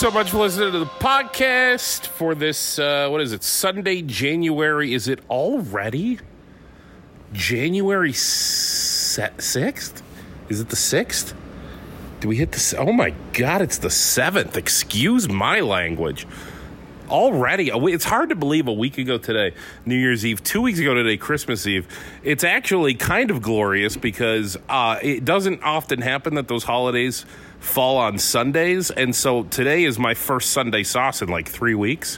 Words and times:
so 0.00 0.10
much 0.10 0.30
for 0.30 0.38
listening 0.38 0.72
to 0.72 0.78
the 0.78 0.86
podcast 0.86 2.06
for 2.06 2.34
this. 2.34 2.78
Uh, 2.78 3.06
what 3.10 3.20
is 3.20 3.34
it? 3.34 3.42
Sunday, 3.42 4.00
January. 4.00 4.94
Is 4.94 5.08
it 5.08 5.20
already 5.28 6.18
January 7.34 8.14
sixth? 8.14 10.02
Is 10.48 10.58
it 10.58 10.70
the 10.70 10.76
sixth? 10.76 11.34
Do 12.20 12.28
we 12.28 12.36
hit 12.36 12.52
the? 12.52 12.76
Oh 12.78 12.92
my 12.92 13.10
God! 13.34 13.60
It's 13.60 13.76
the 13.76 13.90
seventh. 13.90 14.56
Excuse 14.56 15.28
my 15.28 15.60
language. 15.60 16.26
Already, 17.10 17.70
it's 17.70 18.04
hard 18.04 18.30
to 18.30 18.36
believe 18.36 18.68
a 18.68 18.72
week 18.72 18.96
ago 18.96 19.18
today, 19.18 19.52
New 19.84 19.96
Year's 19.96 20.24
Eve, 20.24 20.42
two 20.42 20.62
weeks 20.62 20.78
ago 20.78 20.94
today, 20.94 21.18
Christmas 21.18 21.66
Eve. 21.66 21.86
It's 22.22 22.44
actually 22.44 22.94
kind 22.94 23.30
of 23.32 23.42
glorious 23.42 23.96
because 23.98 24.56
uh, 24.68 24.98
it 25.02 25.26
doesn't 25.26 25.62
often 25.62 26.00
happen 26.00 26.36
that 26.36 26.46
those 26.48 26.62
holidays 26.62 27.26
fall 27.60 27.98
on 27.98 28.18
Sundays. 28.18 28.90
And 28.90 29.14
so 29.14 29.44
today 29.44 29.84
is 29.84 29.98
my 29.98 30.14
first 30.14 30.50
Sunday 30.50 30.82
sauce 30.82 31.22
in 31.22 31.28
like 31.28 31.48
three 31.48 31.74
weeks, 31.74 32.16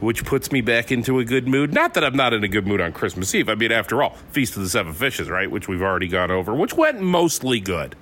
which 0.00 0.24
puts 0.24 0.50
me 0.50 0.60
back 0.60 0.90
into 0.90 1.18
a 1.18 1.24
good 1.24 1.46
mood. 1.46 1.74
Not 1.74 1.94
that 1.94 2.04
I'm 2.04 2.16
not 2.16 2.32
in 2.32 2.42
a 2.44 2.48
good 2.48 2.66
mood 2.66 2.80
on 2.80 2.92
Christmas 2.92 3.34
Eve. 3.34 3.48
I 3.48 3.54
mean, 3.54 3.72
after 3.72 4.02
all, 4.02 4.16
Feast 4.30 4.56
of 4.56 4.62
the 4.62 4.68
Seven 4.68 4.92
Fishes, 4.92 5.28
right? 5.28 5.50
Which 5.50 5.68
we've 5.68 5.82
already 5.82 6.08
gone 6.08 6.30
over, 6.30 6.54
which 6.54 6.74
went 6.74 7.00
mostly 7.00 7.60
good. 7.60 7.96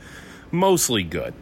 Mostly 0.51 1.03
good. 1.03 1.35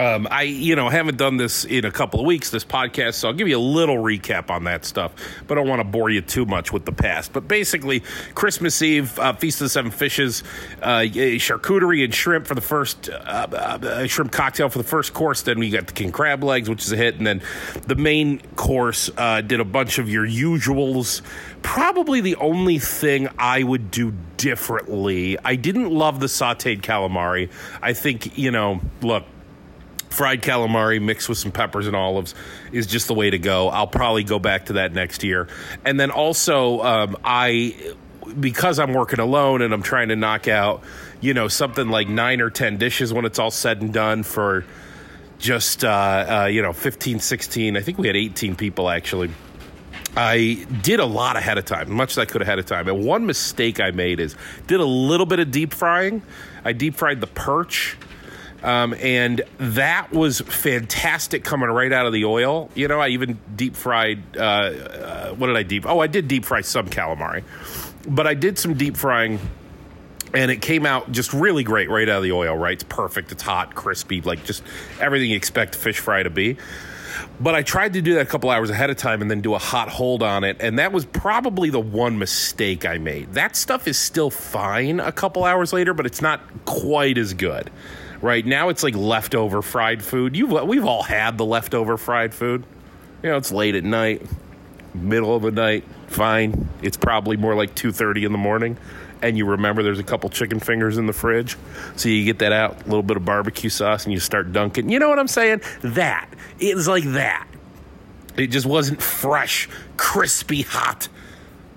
Um, 0.00 0.26
I, 0.30 0.44
you 0.44 0.76
know, 0.76 0.88
haven't 0.88 1.18
done 1.18 1.36
this 1.36 1.66
in 1.66 1.84
a 1.84 1.90
couple 1.90 2.20
of 2.20 2.26
weeks, 2.26 2.48
this 2.48 2.64
podcast, 2.64 3.16
so 3.16 3.28
I'll 3.28 3.34
give 3.34 3.48
you 3.48 3.58
a 3.58 3.60
little 3.60 3.96
recap 3.96 4.48
on 4.48 4.64
that 4.64 4.86
stuff, 4.86 5.12
but 5.46 5.58
I 5.58 5.60
don't 5.60 5.68
want 5.68 5.80
to 5.80 5.84
bore 5.84 6.08
you 6.08 6.22
too 6.22 6.46
much 6.46 6.72
with 6.72 6.86
the 6.86 6.92
past. 6.92 7.34
But 7.34 7.46
basically, 7.46 8.00
Christmas 8.34 8.80
Eve, 8.80 9.18
uh, 9.18 9.34
Feast 9.34 9.60
of 9.60 9.66
the 9.66 9.68
Seven 9.68 9.90
Fishes, 9.90 10.42
uh, 10.80 11.00
charcuterie 11.00 12.02
and 12.02 12.14
shrimp 12.14 12.46
for 12.46 12.54
the 12.54 12.62
first, 12.62 13.10
uh, 13.10 13.14
uh, 13.14 14.06
shrimp 14.06 14.32
cocktail 14.32 14.70
for 14.70 14.78
the 14.78 14.84
first 14.84 15.12
course. 15.12 15.42
Then 15.42 15.58
we 15.58 15.68
got 15.68 15.86
the 15.86 15.92
king 15.92 16.12
crab 16.12 16.42
legs, 16.42 16.70
which 16.70 16.82
is 16.82 16.92
a 16.92 16.96
hit. 16.96 17.16
And 17.16 17.26
then 17.26 17.42
the 17.86 17.96
main 17.96 18.40
course 18.56 19.10
uh, 19.18 19.42
did 19.42 19.60
a 19.60 19.66
bunch 19.66 19.98
of 19.98 20.08
your 20.08 20.26
usuals. 20.26 21.20
Probably 21.60 22.22
the 22.22 22.36
only 22.36 22.78
thing 22.78 23.28
I 23.38 23.64
would 23.64 23.90
do 23.90 24.14
differently. 24.38 25.36
I 25.44 25.56
didn't 25.56 25.90
love 25.90 26.20
the 26.20 26.26
sauteed 26.26 26.80
calamari. 26.80 27.50
I 27.82 27.92
think, 27.92 28.38
you 28.38 28.50
know, 28.50 28.80
look, 29.02 29.24
fried 30.10 30.42
calamari 30.42 31.00
mixed 31.00 31.28
with 31.28 31.38
some 31.38 31.52
peppers 31.52 31.86
and 31.86 31.96
olives 31.96 32.34
is 32.72 32.86
just 32.86 33.06
the 33.06 33.14
way 33.14 33.30
to 33.30 33.38
go. 33.38 33.68
I'll 33.68 33.86
probably 33.86 34.24
go 34.24 34.38
back 34.38 34.66
to 34.66 34.74
that 34.74 34.92
next 34.92 35.22
year. 35.22 35.48
And 35.84 35.98
then 35.98 36.10
also, 36.10 36.82
um, 36.82 37.16
I 37.24 37.94
because 38.38 38.78
I'm 38.78 38.92
working 38.92 39.18
alone 39.18 39.62
and 39.62 39.72
I'm 39.72 39.82
trying 39.82 40.08
to 40.08 40.16
knock 40.16 40.46
out, 40.46 40.82
you 41.20 41.34
know, 41.34 41.48
something 41.48 41.88
like 41.88 42.08
nine 42.08 42.40
or 42.40 42.50
10 42.50 42.76
dishes 42.76 43.12
when 43.12 43.24
it's 43.24 43.38
all 43.38 43.50
said 43.50 43.80
and 43.80 43.92
done 43.92 44.22
for 44.22 44.64
just, 45.38 45.84
uh, 45.84 46.42
uh, 46.42 46.46
you 46.46 46.62
know, 46.62 46.72
15, 46.72 47.18
16. 47.18 47.76
I 47.76 47.80
think 47.80 47.98
we 47.98 48.06
had 48.06 48.16
18 48.16 48.56
people 48.56 48.88
actually. 48.88 49.30
I 50.16 50.66
did 50.82 50.98
a 50.98 51.04
lot 51.04 51.36
ahead 51.36 51.56
of 51.56 51.64
time, 51.64 51.92
much 51.92 52.12
as 52.12 52.18
I 52.18 52.24
could 52.24 52.42
ahead 52.42 52.58
of 52.58 52.66
time. 52.66 52.88
And 52.88 53.04
one 53.04 53.26
mistake 53.26 53.80
I 53.80 53.92
made 53.92 54.18
is 54.18 54.34
did 54.66 54.80
a 54.80 54.84
little 54.84 55.26
bit 55.26 55.38
of 55.38 55.50
deep 55.50 55.72
frying. 55.72 56.22
I 56.64 56.72
deep 56.72 56.96
fried 56.96 57.20
the 57.20 57.28
perch 57.28 57.96
um, 58.62 58.94
and 58.94 59.42
that 59.58 60.12
was 60.12 60.40
fantastic 60.40 61.44
coming 61.44 61.68
right 61.70 61.92
out 61.92 62.06
of 62.06 62.12
the 62.12 62.24
oil. 62.24 62.70
You 62.74 62.88
know, 62.88 63.00
I 63.00 63.08
even 63.08 63.38
deep 63.56 63.76
fried. 63.76 64.36
Uh, 64.36 64.40
uh, 64.40 65.34
what 65.34 65.46
did 65.46 65.56
I 65.56 65.62
deep? 65.62 65.86
Oh, 65.86 66.00
I 66.00 66.06
did 66.06 66.28
deep 66.28 66.44
fry 66.44 66.60
some 66.60 66.88
calamari, 66.88 67.42
but 68.06 68.26
I 68.26 68.34
did 68.34 68.58
some 68.58 68.74
deep 68.74 68.96
frying, 68.96 69.38
and 70.34 70.50
it 70.50 70.60
came 70.60 70.84
out 70.84 71.10
just 71.10 71.32
really 71.32 71.64
great 71.64 71.88
right 71.88 72.08
out 72.08 72.18
of 72.18 72.22
the 72.22 72.32
oil. 72.32 72.56
Right, 72.56 72.74
it's 72.74 72.84
perfect. 72.84 73.32
It's 73.32 73.42
hot, 73.42 73.74
crispy, 73.74 74.20
like 74.20 74.44
just 74.44 74.62
everything 75.00 75.30
you 75.30 75.36
expect 75.36 75.74
fish 75.74 75.98
fry 75.98 76.22
to 76.22 76.30
be. 76.30 76.58
But 77.38 77.54
I 77.54 77.62
tried 77.62 77.94
to 77.94 78.02
do 78.02 78.14
that 78.14 78.20
a 78.20 78.26
couple 78.26 78.50
hours 78.50 78.70
ahead 78.70 78.90
of 78.90 78.96
time 78.96 79.22
and 79.22 79.30
then 79.30 79.40
do 79.40 79.54
a 79.54 79.58
hot 79.58 79.88
hold 79.88 80.22
on 80.22 80.44
it. 80.44 80.58
And 80.60 80.78
that 80.78 80.92
was 80.92 81.06
probably 81.06 81.70
the 81.70 81.80
one 81.80 82.18
mistake 82.18 82.84
I 82.84 82.98
made. 82.98 83.32
That 83.32 83.56
stuff 83.56 83.88
is 83.88 83.98
still 83.98 84.30
fine 84.30 85.00
a 85.00 85.12
couple 85.12 85.44
hours 85.44 85.72
later, 85.72 85.94
but 85.94 86.06
it's 86.06 86.20
not 86.20 86.40
quite 86.66 87.18
as 87.18 87.34
good 87.34 87.70
right 88.20 88.44
now 88.44 88.68
it's 88.68 88.82
like 88.82 88.94
leftover 88.94 89.62
fried 89.62 90.02
food. 90.02 90.36
You 90.36 90.46
we've 90.46 90.84
all 90.84 91.02
had 91.02 91.38
the 91.38 91.44
leftover 91.44 91.96
fried 91.96 92.34
food. 92.34 92.64
You 93.22 93.30
know, 93.30 93.36
it's 93.36 93.52
late 93.52 93.74
at 93.74 93.84
night, 93.84 94.22
middle 94.94 95.34
of 95.34 95.42
the 95.42 95.50
night. 95.50 95.84
Fine, 96.08 96.68
it's 96.82 96.96
probably 96.96 97.36
more 97.36 97.54
like 97.54 97.74
two 97.74 97.92
thirty 97.92 98.24
in 98.24 98.32
the 98.32 98.38
morning, 98.38 98.76
and 99.22 99.36
you 99.36 99.46
remember 99.46 99.82
there's 99.82 99.98
a 99.98 100.04
couple 100.04 100.28
chicken 100.30 100.58
fingers 100.58 100.98
in 100.98 101.06
the 101.06 101.12
fridge, 101.12 101.56
so 101.96 102.08
you 102.08 102.24
get 102.24 102.40
that 102.40 102.52
out, 102.52 102.82
a 102.82 102.84
little 102.84 103.02
bit 103.02 103.16
of 103.16 103.24
barbecue 103.24 103.70
sauce, 103.70 104.04
and 104.04 104.12
you 104.12 104.20
start 104.20 104.52
dunking. 104.52 104.88
You 104.88 104.98
know 104.98 105.08
what 105.08 105.18
I'm 105.18 105.28
saying? 105.28 105.60
That 105.82 106.28
it's 106.58 106.88
like 106.88 107.04
that. 107.12 107.46
It 108.36 108.48
just 108.48 108.66
wasn't 108.66 109.02
fresh, 109.02 109.68
crispy, 109.96 110.62
hot 110.62 111.08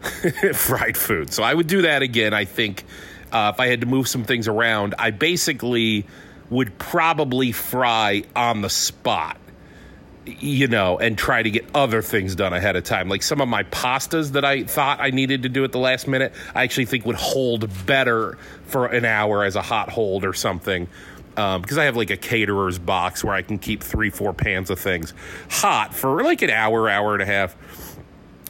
fried 0.54 0.98
food. 0.98 1.34
So 1.34 1.44
I 1.44 1.54
would 1.54 1.68
do 1.68 1.84
that 1.84 2.02
again. 2.02 2.34
I 2.34 2.46
think 2.46 2.86
uh, 3.32 3.52
if 3.54 3.60
I 3.60 3.68
had 3.68 3.82
to 3.82 3.88
move 3.88 4.08
some 4.08 4.24
things 4.24 4.48
around, 4.48 4.96
I 4.98 5.12
basically 5.12 6.06
would 6.54 6.78
probably 6.78 7.52
fry 7.52 8.24
on 8.36 8.62
the 8.62 8.70
spot 8.70 9.38
you 10.26 10.68
know, 10.68 10.98
and 11.00 11.18
try 11.18 11.44
to 11.44 11.52
get 11.52 11.66
other 11.76 12.02
things 12.02 12.36
done 12.36 12.54
ahead 12.54 12.76
of 12.76 12.84
time. 12.84 13.10
Like 13.10 13.24
some 13.24 13.42
of 13.42 13.48
my 13.48 13.64
pastas 13.64 14.32
that 14.32 14.46
I 14.46 14.64
thought 14.64 15.00
I 15.02 15.10
needed 15.10 15.44
to 15.44 15.50
do 15.50 15.64
at 15.64 15.72
the 15.72 15.80
last 15.80 16.08
minute, 16.08 16.34
I 16.56 16.64
actually 16.64 16.86
think 16.86 17.06
would 17.06 17.18
hold 17.18 17.70
better 17.86 18.38
for 18.68 18.86
an 18.86 19.06
hour 19.06 19.44
as 19.44 19.56
a 19.56 19.62
hot 19.62 19.90
hold 19.90 20.24
or 20.24 20.34
something. 20.34 20.88
Um, 21.36 21.62
because 21.62 21.78
I 21.78 21.86
have 21.86 21.98
like 21.98 22.12
a 22.12 22.18
caterer's 22.18 22.78
box 22.78 23.24
where 23.24 23.34
I 23.34 23.42
can 23.42 23.58
keep 23.58 23.84
three, 23.84 24.12
four 24.12 24.34
pans 24.34 24.70
of 24.70 24.80
things 24.80 25.14
hot 25.50 25.94
for 25.94 26.24
like 26.24 26.42
an 26.42 26.52
hour, 26.52 26.88
hour 26.88 27.14
and 27.14 27.22
a 27.22 27.26
half. 27.26 27.56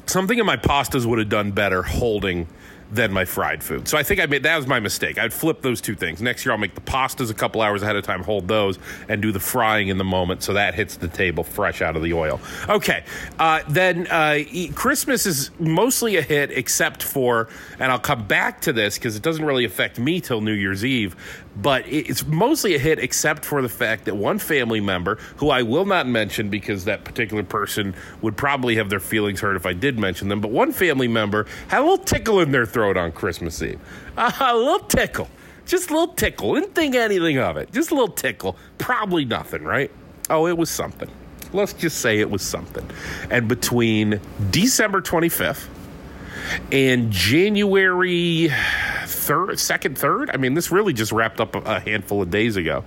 Something 0.05 0.37
in 0.37 0.45
my 0.45 0.57
pastas 0.57 1.05
would 1.05 1.19
have 1.19 1.29
done 1.29 1.51
better 1.51 1.81
holding 1.81 2.47
than 2.93 3.11
my 3.11 3.25
fried 3.25 3.63
food. 3.63 3.87
So 3.87 3.97
I 3.97 4.03
think 4.03 4.19
I 4.19 4.25
made 4.27 4.43
that 4.43 4.55
was 4.57 4.67
my 4.67 4.79
mistake. 4.79 5.17
I'd 5.17 5.33
flip 5.33 5.61
those 5.61 5.81
two 5.81 5.95
things. 5.95 6.21
Next 6.21 6.45
year 6.45 6.51
I'll 6.51 6.59
make 6.59 6.75
the 6.75 6.81
pastas 6.81 7.31
a 7.31 7.33
couple 7.33 7.61
hours 7.61 7.81
ahead 7.81 7.95
of 7.95 8.03
time, 8.03 8.23
hold 8.23 8.47
those, 8.47 8.77
and 9.09 9.21
do 9.21 9.31
the 9.31 9.39
frying 9.39 9.87
in 9.87 9.97
the 9.97 10.03
moment 10.03 10.43
so 10.43 10.53
that 10.53 10.75
hits 10.75 10.97
the 10.97 11.07
table 11.07 11.43
fresh 11.43 11.81
out 11.81 11.95
of 11.95 12.03
the 12.03 12.13
oil. 12.13 12.39
Okay, 12.69 13.03
uh, 13.39 13.61
then 13.67 14.07
uh, 14.07 14.39
Christmas 14.75 15.25
is 15.25 15.49
mostly 15.59 16.17
a 16.17 16.21
hit, 16.21 16.51
except 16.51 17.01
for, 17.01 17.49
and 17.79 17.91
I'll 17.91 17.99
come 17.99 18.27
back 18.27 18.61
to 18.61 18.73
this 18.73 18.97
because 18.97 19.15
it 19.15 19.23
doesn't 19.23 19.43
really 19.43 19.65
affect 19.65 19.99
me 19.99 20.21
till 20.21 20.41
New 20.41 20.53
Year's 20.53 20.85
Eve 20.85 21.15
but 21.55 21.85
it's 21.87 22.25
mostly 22.25 22.75
a 22.75 22.79
hit 22.79 22.99
except 22.99 23.45
for 23.45 23.61
the 23.61 23.69
fact 23.69 24.05
that 24.05 24.15
one 24.15 24.39
family 24.39 24.79
member 24.79 25.15
who 25.37 25.49
I 25.49 25.61
will 25.61 25.85
not 25.85 26.07
mention 26.07 26.49
because 26.49 26.85
that 26.85 27.03
particular 27.03 27.43
person 27.43 27.93
would 28.21 28.35
probably 28.35 28.75
have 28.75 28.89
their 28.89 28.99
feelings 28.99 29.39
hurt 29.39 29.55
if 29.55 29.65
I 29.65 29.73
did 29.73 29.99
mention 29.99 30.29
them 30.29 30.41
but 30.41 30.51
one 30.51 30.71
family 30.71 31.07
member 31.07 31.45
had 31.67 31.79
a 31.79 31.83
little 31.83 32.03
tickle 32.03 32.39
in 32.39 32.51
their 32.51 32.65
throat 32.65 32.97
on 32.97 33.11
Christmas 33.11 33.61
Eve. 33.61 33.79
A 34.17 34.55
little 34.55 34.87
tickle. 34.87 35.29
Just 35.65 35.89
a 35.89 35.93
little 35.93 36.13
tickle. 36.13 36.55
Didn't 36.55 36.75
think 36.75 36.93
anything 36.93 37.37
of 37.37 37.55
it. 37.55 37.71
Just 37.71 37.91
a 37.91 37.95
little 37.95 38.13
tickle. 38.13 38.57
Probably 38.77 39.23
nothing 39.23 39.63
right? 39.63 39.89
Oh 40.29 40.47
it 40.47 40.57
was 40.57 40.69
something. 40.69 41.09
Let's 41.53 41.73
just 41.73 41.99
say 41.99 42.19
it 42.19 42.29
was 42.29 42.41
something. 42.41 42.87
And 43.29 43.47
between 43.47 44.19
December 44.49 45.01
25th 45.01 45.67
and 46.71 47.11
January 47.11 48.49
third, 49.23 49.59
second, 49.59 49.97
third. 49.97 50.29
I 50.31 50.37
mean, 50.37 50.53
this 50.53 50.71
really 50.71 50.93
just 50.93 51.11
wrapped 51.11 51.39
up 51.39 51.55
a 51.55 51.79
handful 51.79 52.21
of 52.21 52.29
days 52.29 52.55
ago. 52.55 52.83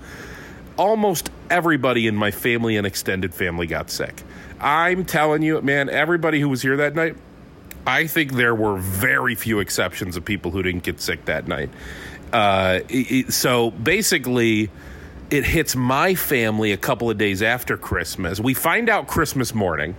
Almost 0.77 1.31
everybody 1.51 2.07
in 2.07 2.17
my 2.17 2.31
family 2.31 2.77
and 2.77 2.87
extended 2.87 3.35
family 3.35 3.67
got 3.67 3.91
sick. 3.91 4.23
I'm 4.61 5.05
telling 5.05 5.43
you, 5.43 5.61
man, 5.63 5.89
everybody 5.89 6.41
who 6.41 6.49
was 6.49 6.63
here 6.63 6.77
that 6.79 6.95
night, 6.95 7.17
I 7.87 8.07
think 8.07 8.33
there 8.33 8.55
were 8.55 8.77
very 8.77 9.35
few 9.35 9.61
exceptions 9.61 10.17
of 10.17 10.25
people 10.25 10.51
who 10.51 10.63
didn't 10.63 10.83
get 10.83 11.01
sick 11.01 11.25
that 11.27 11.47
night. 11.47 11.71
Uh, 12.33 12.81
it, 12.89 13.33
so 13.33 13.71
basically, 13.71 14.71
it 15.31 15.45
hits 15.45 15.77
my 15.77 16.15
family 16.15 16.73
a 16.73 16.77
couple 16.77 17.11
of 17.11 17.19
days 17.19 17.43
after 17.43 17.77
Christmas. 17.77 18.41
We 18.41 18.55
find 18.55 18.89
out 18.89 19.07
Christmas 19.07 19.55
morning 19.55 19.95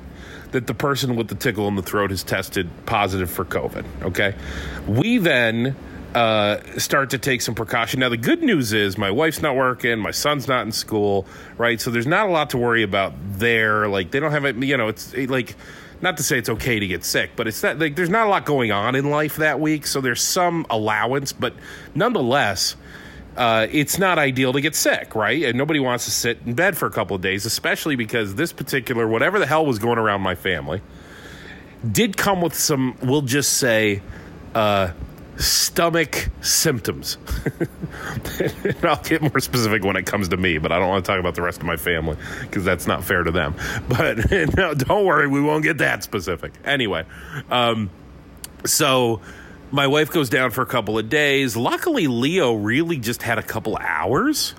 that 0.51 0.67
the 0.67 0.73
person 0.73 1.15
with 1.15 1.27
the 1.27 1.35
tickle 1.35 1.67
in 1.67 1.75
the 1.75 1.81
throat 1.81 2.11
has 2.11 2.23
tested 2.23 2.69
positive 2.85 3.29
for 3.29 3.45
COVID. 3.45 3.85
Okay. 4.03 4.35
We 4.87 5.17
then 5.17 5.75
uh, 6.17 6.79
start 6.79 7.11
to 7.11 7.19
take 7.19 7.41
some 7.41 7.53
precaution. 7.53 7.99
Now, 7.99 8.09
the 8.09 8.17
good 8.17 8.41
news 8.41 8.73
is 8.73 8.97
my 8.97 9.11
wife's 9.11 9.39
not 9.43 9.55
working, 9.55 9.99
my 9.99 10.09
son's 10.09 10.47
not 10.47 10.65
in 10.65 10.71
school, 10.71 11.27
right? 11.59 11.79
So 11.79 11.91
there's 11.91 12.07
not 12.07 12.27
a 12.27 12.31
lot 12.31 12.49
to 12.51 12.57
worry 12.57 12.81
about 12.81 13.13
there. 13.33 13.87
Like, 13.87 14.09
they 14.09 14.19
don't 14.19 14.31
have 14.31 14.43
it, 14.43 14.55
you 14.55 14.75
know, 14.77 14.87
it's 14.87 15.15
like, 15.15 15.55
not 16.01 16.17
to 16.17 16.23
say 16.23 16.39
it's 16.39 16.49
okay 16.49 16.79
to 16.79 16.87
get 16.87 17.03
sick, 17.03 17.31
but 17.35 17.47
it's 17.47 17.61
that 17.61 17.77
like 17.77 17.95
there's 17.95 18.09
not 18.09 18.25
a 18.25 18.29
lot 18.29 18.45
going 18.45 18.71
on 18.71 18.95
in 18.95 19.11
life 19.11 19.35
that 19.35 19.59
week, 19.59 19.85
so 19.85 20.01
there's 20.01 20.23
some 20.23 20.65
allowance, 20.71 21.33
but 21.33 21.53
nonetheless, 21.93 22.75
uh, 23.35 23.67
it's 23.71 23.99
not 23.99 24.17
ideal 24.17 24.53
to 24.53 24.61
get 24.61 24.73
sick, 24.73 25.13
right? 25.13 25.43
And 25.43 25.55
nobody 25.55 25.79
wants 25.79 26.05
to 26.05 26.11
sit 26.11 26.39
in 26.45 26.55
bed 26.55 26.75
for 26.77 26.87
a 26.87 26.91
couple 26.91 27.15
of 27.15 27.21
days, 27.21 27.45
especially 27.45 27.95
because 27.95 28.33
this 28.33 28.53
particular 28.53 29.07
whatever 29.07 29.37
the 29.37 29.45
hell 29.45 29.65
was 29.67 29.77
going 29.77 29.99
around 29.99 30.21
my 30.21 30.33
family 30.33 30.81
did 31.91 32.17
come 32.17 32.41
with 32.41 32.55
some, 32.55 32.97
we'll 33.03 33.21
just 33.21 33.53
say, 33.53 34.01
uh, 34.55 34.91
stomach 35.37 36.29
symptoms. 36.41 37.17
and 38.39 38.77
I'll 38.83 39.01
get 39.03 39.21
more 39.21 39.39
specific 39.39 39.83
when 39.83 39.95
it 39.95 40.05
comes 40.05 40.29
to 40.29 40.37
me, 40.37 40.57
but 40.57 40.71
I 40.71 40.79
don't 40.79 40.89
want 40.89 41.05
to 41.05 41.11
talk 41.11 41.19
about 41.19 41.35
the 41.35 41.41
rest 41.41 41.59
of 41.59 41.65
my 41.65 41.77
family 41.77 42.17
because 42.41 42.63
that's 42.63 42.87
not 42.87 43.03
fair 43.03 43.23
to 43.23 43.31
them. 43.31 43.55
But 43.87 44.31
no, 44.55 44.73
don't 44.73 45.05
worry, 45.05 45.27
we 45.27 45.41
won't 45.41 45.63
get 45.63 45.77
that 45.79 46.03
specific. 46.03 46.53
Anyway, 46.65 47.05
um, 47.49 47.89
so 48.65 49.21
my 49.71 49.87
wife 49.87 50.11
goes 50.11 50.29
down 50.29 50.51
for 50.51 50.61
a 50.61 50.65
couple 50.65 50.97
of 50.97 51.09
days. 51.09 51.55
Luckily, 51.55 52.07
Leo 52.07 52.53
really 52.53 52.97
just 52.97 53.21
had 53.23 53.37
a 53.37 53.43
couple 53.43 53.77
hours 53.77 54.55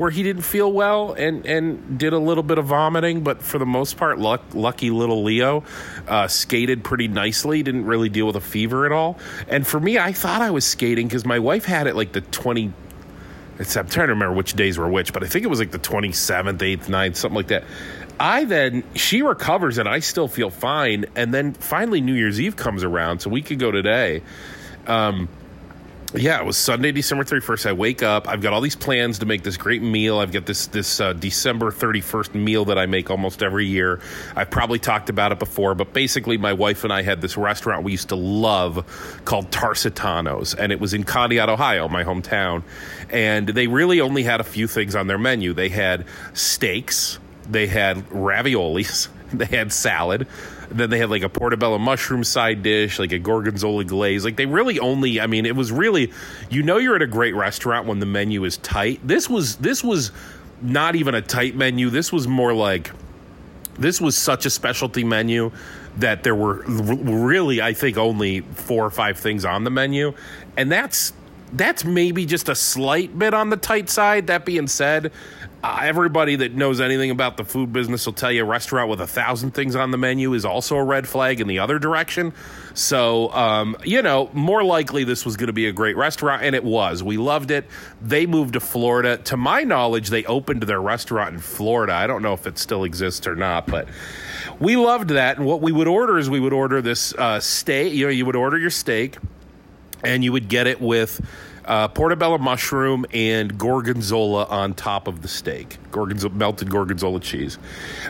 where 0.00 0.10
he 0.10 0.22
didn't 0.22 0.40
feel 0.40 0.72
well 0.72 1.12
and, 1.12 1.44
and 1.44 1.98
did 1.98 2.14
a 2.14 2.18
little 2.18 2.42
bit 2.42 2.56
of 2.56 2.64
vomiting, 2.64 3.22
but 3.22 3.42
for 3.42 3.58
the 3.58 3.66
most 3.66 3.98
part, 3.98 4.18
luck, 4.18 4.40
lucky 4.54 4.88
little 4.88 5.22
Leo 5.22 5.62
uh, 6.08 6.26
skated 6.26 6.82
pretty 6.82 7.06
nicely, 7.06 7.62
didn't 7.62 7.84
really 7.84 8.08
deal 8.08 8.26
with 8.26 8.36
a 8.36 8.40
fever 8.40 8.86
at 8.86 8.92
all. 8.92 9.18
And 9.46 9.66
for 9.66 9.78
me, 9.78 9.98
I 9.98 10.12
thought 10.12 10.40
I 10.40 10.52
was 10.52 10.64
skating 10.64 11.06
because 11.06 11.26
my 11.26 11.38
wife 11.38 11.66
had 11.66 11.86
it 11.86 11.96
like 11.96 12.12
the 12.12 12.22
20. 12.22 12.72
I'm 13.58 13.64
trying 13.66 13.88
to 13.88 14.00
remember 14.14 14.32
which 14.32 14.54
days 14.54 14.78
were 14.78 14.88
which, 14.88 15.12
but 15.12 15.22
I 15.22 15.26
think 15.26 15.44
it 15.44 15.48
was 15.48 15.58
like 15.58 15.70
the 15.70 15.78
27th, 15.78 16.56
8th, 16.56 16.86
9th, 16.86 17.16
something 17.16 17.36
like 17.36 17.48
that. 17.48 17.64
I 18.18 18.44
then, 18.44 18.84
she 18.94 19.20
recovers 19.20 19.76
and 19.76 19.86
I 19.86 19.98
still 19.98 20.28
feel 20.28 20.48
fine. 20.48 21.04
And 21.14 21.34
then 21.34 21.52
finally, 21.52 22.00
New 22.00 22.14
Year's 22.14 22.40
Eve 22.40 22.56
comes 22.56 22.84
around, 22.84 23.18
so 23.18 23.28
we 23.28 23.42
could 23.42 23.58
go 23.58 23.70
today. 23.70 24.22
Um, 24.86 25.28
yeah, 26.14 26.40
it 26.40 26.44
was 26.44 26.56
Sunday, 26.56 26.90
December 26.90 27.22
31st. 27.22 27.66
I 27.66 27.72
wake 27.72 28.02
up. 28.02 28.28
I've 28.28 28.40
got 28.40 28.52
all 28.52 28.60
these 28.60 28.74
plans 28.74 29.20
to 29.20 29.26
make 29.26 29.44
this 29.44 29.56
great 29.56 29.80
meal. 29.80 30.18
I've 30.18 30.32
got 30.32 30.44
this 30.44 30.66
this 30.66 31.00
uh, 31.00 31.12
December 31.12 31.70
31st 31.70 32.34
meal 32.34 32.64
that 32.64 32.78
I 32.78 32.86
make 32.86 33.10
almost 33.10 33.42
every 33.42 33.66
year. 33.66 34.00
I've 34.34 34.50
probably 34.50 34.80
talked 34.80 35.08
about 35.08 35.30
it 35.30 35.38
before, 35.38 35.74
but 35.76 35.92
basically, 35.92 36.36
my 36.36 36.52
wife 36.52 36.82
and 36.82 36.92
I 36.92 37.02
had 37.02 37.20
this 37.20 37.36
restaurant 37.36 37.84
we 37.84 37.92
used 37.92 38.08
to 38.08 38.16
love 38.16 39.20
called 39.24 39.52
Tarsitano's, 39.52 40.54
and 40.54 40.72
it 40.72 40.80
was 40.80 40.94
in 40.94 41.04
Conneaut, 41.04 41.48
Ohio, 41.48 41.88
my 41.88 42.02
hometown. 42.02 42.64
And 43.10 43.48
they 43.48 43.68
really 43.68 44.00
only 44.00 44.24
had 44.24 44.40
a 44.40 44.44
few 44.44 44.66
things 44.66 44.96
on 44.96 45.06
their 45.06 45.18
menu. 45.18 45.52
They 45.52 45.68
had 45.68 46.06
steaks, 46.32 47.20
they 47.48 47.68
had 47.68 47.98
raviolis, 48.08 49.08
they 49.32 49.46
had 49.46 49.72
salad 49.72 50.26
then 50.70 50.90
they 50.90 50.98
had 50.98 51.10
like 51.10 51.22
a 51.22 51.28
portobello 51.28 51.78
mushroom 51.78 52.24
side 52.24 52.62
dish, 52.62 52.98
like 52.98 53.12
a 53.12 53.18
gorgonzola 53.18 53.84
glaze. 53.84 54.24
Like 54.24 54.36
they 54.36 54.46
really 54.46 54.78
only, 54.78 55.20
I 55.20 55.26
mean, 55.26 55.46
it 55.46 55.56
was 55.56 55.72
really, 55.72 56.12
you 56.48 56.62
know, 56.62 56.78
you're 56.78 56.96
at 56.96 57.02
a 57.02 57.06
great 57.06 57.34
restaurant 57.34 57.86
when 57.86 57.98
the 57.98 58.06
menu 58.06 58.44
is 58.44 58.56
tight. 58.58 59.00
This 59.06 59.28
was 59.28 59.56
this 59.56 59.82
was 59.82 60.12
not 60.62 60.94
even 60.96 61.14
a 61.14 61.22
tight 61.22 61.56
menu. 61.56 61.90
This 61.90 62.12
was 62.12 62.28
more 62.28 62.54
like 62.54 62.92
this 63.78 64.00
was 64.00 64.16
such 64.16 64.46
a 64.46 64.50
specialty 64.50 65.04
menu 65.04 65.50
that 65.96 66.22
there 66.22 66.34
were 66.34 66.62
really, 66.66 67.60
I 67.60 67.72
think, 67.72 67.96
only 67.96 68.40
four 68.40 68.84
or 68.84 68.90
five 68.90 69.18
things 69.18 69.44
on 69.44 69.64
the 69.64 69.70
menu, 69.70 70.14
and 70.56 70.70
that's 70.70 71.12
that's 71.52 71.84
maybe 71.84 72.26
just 72.26 72.48
a 72.48 72.54
slight 72.54 73.18
bit 73.18 73.34
on 73.34 73.50
the 73.50 73.56
tight 73.56 73.88
side. 73.88 74.28
That 74.28 74.44
being 74.44 74.68
said, 74.68 75.12
uh, 75.62 75.80
everybody 75.82 76.36
that 76.36 76.54
knows 76.54 76.80
anything 76.80 77.10
about 77.10 77.36
the 77.36 77.44
food 77.44 77.72
business 77.72 78.06
will 78.06 78.14
tell 78.14 78.32
you 78.32 78.42
a 78.42 78.46
restaurant 78.46 78.88
with 78.88 79.00
a 79.00 79.06
thousand 79.06 79.52
things 79.52 79.76
on 79.76 79.90
the 79.90 79.98
menu 79.98 80.32
is 80.32 80.44
also 80.44 80.76
a 80.76 80.84
red 80.84 81.06
flag 81.06 81.40
in 81.40 81.46
the 81.48 81.58
other 81.58 81.78
direction. 81.78 82.32
So, 82.72 83.30
um, 83.32 83.76
you 83.84 84.00
know, 84.00 84.30
more 84.32 84.64
likely 84.64 85.04
this 85.04 85.26
was 85.26 85.36
going 85.36 85.48
to 85.48 85.52
be 85.52 85.66
a 85.66 85.72
great 85.72 85.96
restaurant, 85.96 86.42
and 86.42 86.54
it 86.54 86.64
was. 86.64 87.02
We 87.02 87.18
loved 87.18 87.50
it. 87.50 87.66
They 88.00 88.24
moved 88.24 88.54
to 88.54 88.60
Florida. 88.60 89.18
To 89.18 89.36
my 89.36 89.62
knowledge, 89.62 90.08
they 90.08 90.24
opened 90.24 90.62
their 90.62 90.80
restaurant 90.80 91.34
in 91.34 91.40
Florida. 91.40 91.92
I 91.92 92.06
don't 92.06 92.22
know 92.22 92.32
if 92.32 92.46
it 92.46 92.56
still 92.56 92.84
exists 92.84 93.26
or 93.26 93.36
not, 93.36 93.66
but 93.66 93.86
we 94.60 94.76
loved 94.76 95.10
that. 95.10 95.36
And 95.36 95.44
what 95.44 95.60
we 95.60 95.72
would 95.72 95.88
order 95.88 96.18
is 96.18 96.30
we 96.30 96.40
would 96.40 96.54
order 96.54 96.80
this 96.80 97.12
uh, 97.14 97.38
steak. 97.38 97.92
You 97.92 98.06
know, 98.06 98.12
you 98.12 98.24
would 98.24 98.36
order 98.36 98.56
your 98.56 98.70
steak, 98.70 99.18
and 100.02 100.24
you 100.24 100.32
would 100.32 100.48
get 100.48 100.66
it 100.66 100.80
with 100.80 101.20
uh, 101.70 101.86
portobello 101.86 102.36
mushroom 102.36 103.06
and 103.14 103.56
gorgonzola 103.56 104.44
on 104.46 104.74
top 104.74 105.06
of 105.06 105.22
the 105.22 105.28
steak, 105.28 105.78
gorgonzola, 105.92 106.34
melted 106.34 106.68
gorgonzola 106.68 107.20
cheese, 107.20 107.58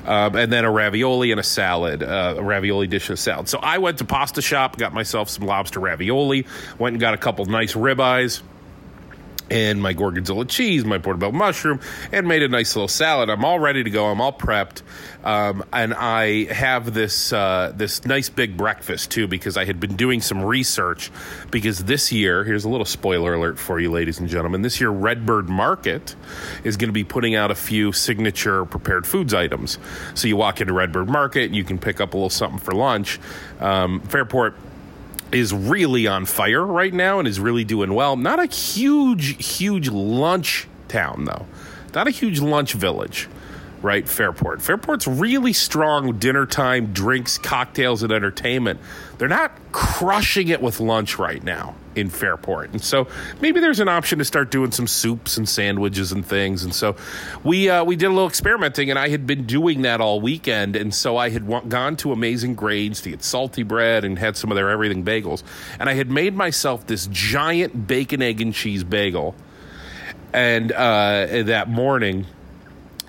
um, 0.06 0.34
and 0.34 0.50
then 0.50 0.64
a 0.64 0.70
ravioli 0.70 1.30
and 1.30 1.38
a 1.38 1.42
salad, 1.42 2.02
uh, 2.02 2.36
a 2.38 2.42
ravioli 2.42 2.86
dish 2.86 3.10
and 3.10 3.18
a 3.18 3.20
salad. 3.20 3.50
So 3.50 3.58
I 3.58 3.76
went 3.76 3.98
to 3.98 4.06
Pasta 4.06 4.40
Shop, 4.40 4.78
got 4.78 4.94
myself 4.94 5.28
some 5.28 5.46
lobster 5.46 5.78
ravioli, 5.78 6.46
went 6.78 6.94
and 6.94 7.00
got 7.00 7.12
a 7.12 7.18
couple 7.18 7.44
nice 7.44 7.74
ribeyes 7.74 8.40
and 9.50 9.82
my 9.82 9.92
gorgonzola 9.92 10.44
cheese, 10.44 10.84
my 10.84 10.98
portobello 10.98 11.32
mushroom, 11.32 11.80
and 12.12 12.26
made 12.26 12.42
a 12.42 12.48
nice 12.48 12.76
little 12.76 12.88
salad. 12.88 13.28
I'm 13.28 13.44
all 13.44 13.58
ready 13.58 13.82
to 13.82 13.90
go. 13.90 14.06
I'm 14.06 14.20
all 14.20 14.32
prepped, 14.32 14.82
um, 15.24 15.64
and 15.72 15.92
I 15.92 16.52
have 16.52 16.94
this 16.94 17.32
uh, 17.32 17.72
this 17.74 18.04
nice 18.04 18.28
big 18.28 18.56
breakfast 18.56 19.10
too 19.10 19.26
because 19.26 19.56
I 19.56 19.64
had 19.64 19.80
been 19.80 19.96
doing 19.96 20.20
some 20.20 20.44
research. 20.44 21.10
Because 21.50 21.84
this 21.84 22.12
year, 22.12 22.44
here's 22.44 22.64
a 22.64 22.68
little 22.68 22.86
spoiler 22.86 23.34
alert 23.34 23.58
for 23.58 23.80
you, 23.80 23.90
ladies 23.90 24.20
and 24.20 24.28
gentlemen. 24.28 24.62
This 24.62 24.80
year, 24.80 24.90
Redbird 24.90 25.48
Market 25.48 26.14
is 26.64 26.76
going 26.76 26.88
to 26.88 26.92
be 26.92 27.04
putting 27.04 27.34
out 27.34 27.50
a 27.50 27.54
few 27.54 27.92
signature 27.92 28.64
prepared 28.64 29.06
foods 29.06 29.34
items. 29.34 29.78
So 30.14 30.28
you 30.28 30.36
walk 30.36 30.60
into 30.60 30.72
Redbird 30.72 31.08
Market, 31.08 31.50
you 31.50 31.64
can 31.64 31.78
pick 31.78 32.00
up 32.00 32.14
a 32.14 32.16
little 32.16 32.30
something 32.30 32.60
for 32.60 32.72
lunch. 32.72 33.18
Um, 33.58 34.00
Fairport 34.02 34.54
is 35.32 35.52
really 35.52 36.06
on 36.06 36.26
fire 36.26 36.64
right 36.64 36.92
now 36.92 37.18
and 37.18 37.28
is 37.28 37.40
really 37.40 37.64
doing 37.64 37.94
well. 37.94 38.16
Not 38.16 38.38
a 38.38 38.46
huge, 38.46 39.44
huge 39.44 39.88
lunch 39.88 40.66
town, 40.88 41.24
though. 41.24 41.46
Not 41.94 42.08
a 42.08 42.10
huge 42.10 42.40
lunch 42.40 42.72
village, 42.72 43.28
right? 43.82 44.08
Fairport. 44.08 44.62
Fairport's 44.62 45.06
really 45.06 45.52
strong 45.52 46.18
dinner 46.18 46.46
time, 46.46 46.92
drinks, 46.92 47.38
cocktails, 47.38 48.02
and 48.02 48.12
entertainment. 48.12 48.80
They're 49.18 49.28
not 49.28 49.52
crushing 49.72 50.48
it 50.48 50.62
with 50.62 50.80
lunch 50.80 51.18
right 51.18 51.42
now 51.42 51.74
in 51.96 52.08
Fairport. 52.08 52.70
And 52.70 52.82
so 52.82 53.08
maybe 53.40 53.60
there's 53.60 53.80
an 53.80 53.88
option 53.88 54.18
to 54.20 54.24
start 54.24 54.50
doing 54.50 54.70
some 54.70 54.86
soups 54.86 55.36
and 55.36 55.48
sandwiches 55.48 56.12
and 56.12 56.24
things. 56.24 56.62
And 56.62 56.74
so 56.74 56.96
we 57.42 57.68
uh, 57.68 57.84
we 57.84 57.96
did 57.96 58.06
a 58.06 58.10
little 58.10 58.28
experimenting, 58.28 58.90
and 58.90 58.98
I 58.98 59.08
had 59.08 59.26
been 59.26 59.46
doing 59.46 59.82
that 59.82 60.00
all 60.00 60.20
weekend. 60.20 60.76
And 60.76 60.94
so 60.94 61.16
I 61.16 61.30
had 61.30 61.48
w- 61.48 61.68
gone 61.68 61.96
to 61.96 62.12
Amazing 62.12 62.54
Grains 62.54 63.00
to 63.02 63.10
get 63.10 63.22
salty 63.22 63.62
bread 63.62 64.04
and 64.04 64.18
had 64.18 64.36
some 64.36 64.50
of 64.50 64.56
their 64.56 64.70
everything 64.70 65.04
bagels. 65.04 65.42
And 65.78 65.88
I 65.88 65.94
had 65.94 66.10
made 66.10 66.34
myself 66.34 66.86
this 66.86 67.08
giant 67.08 67.86
bacon, 67.86 68.22
egg, 68.22 68.40
and 68.40 68.54
cheese 68.54 68.84
bagel. 68.84 69.34
And 70.32 70.70
uh, 70.70 71.42
that 71.46 71.68
morning, 71.68 72.26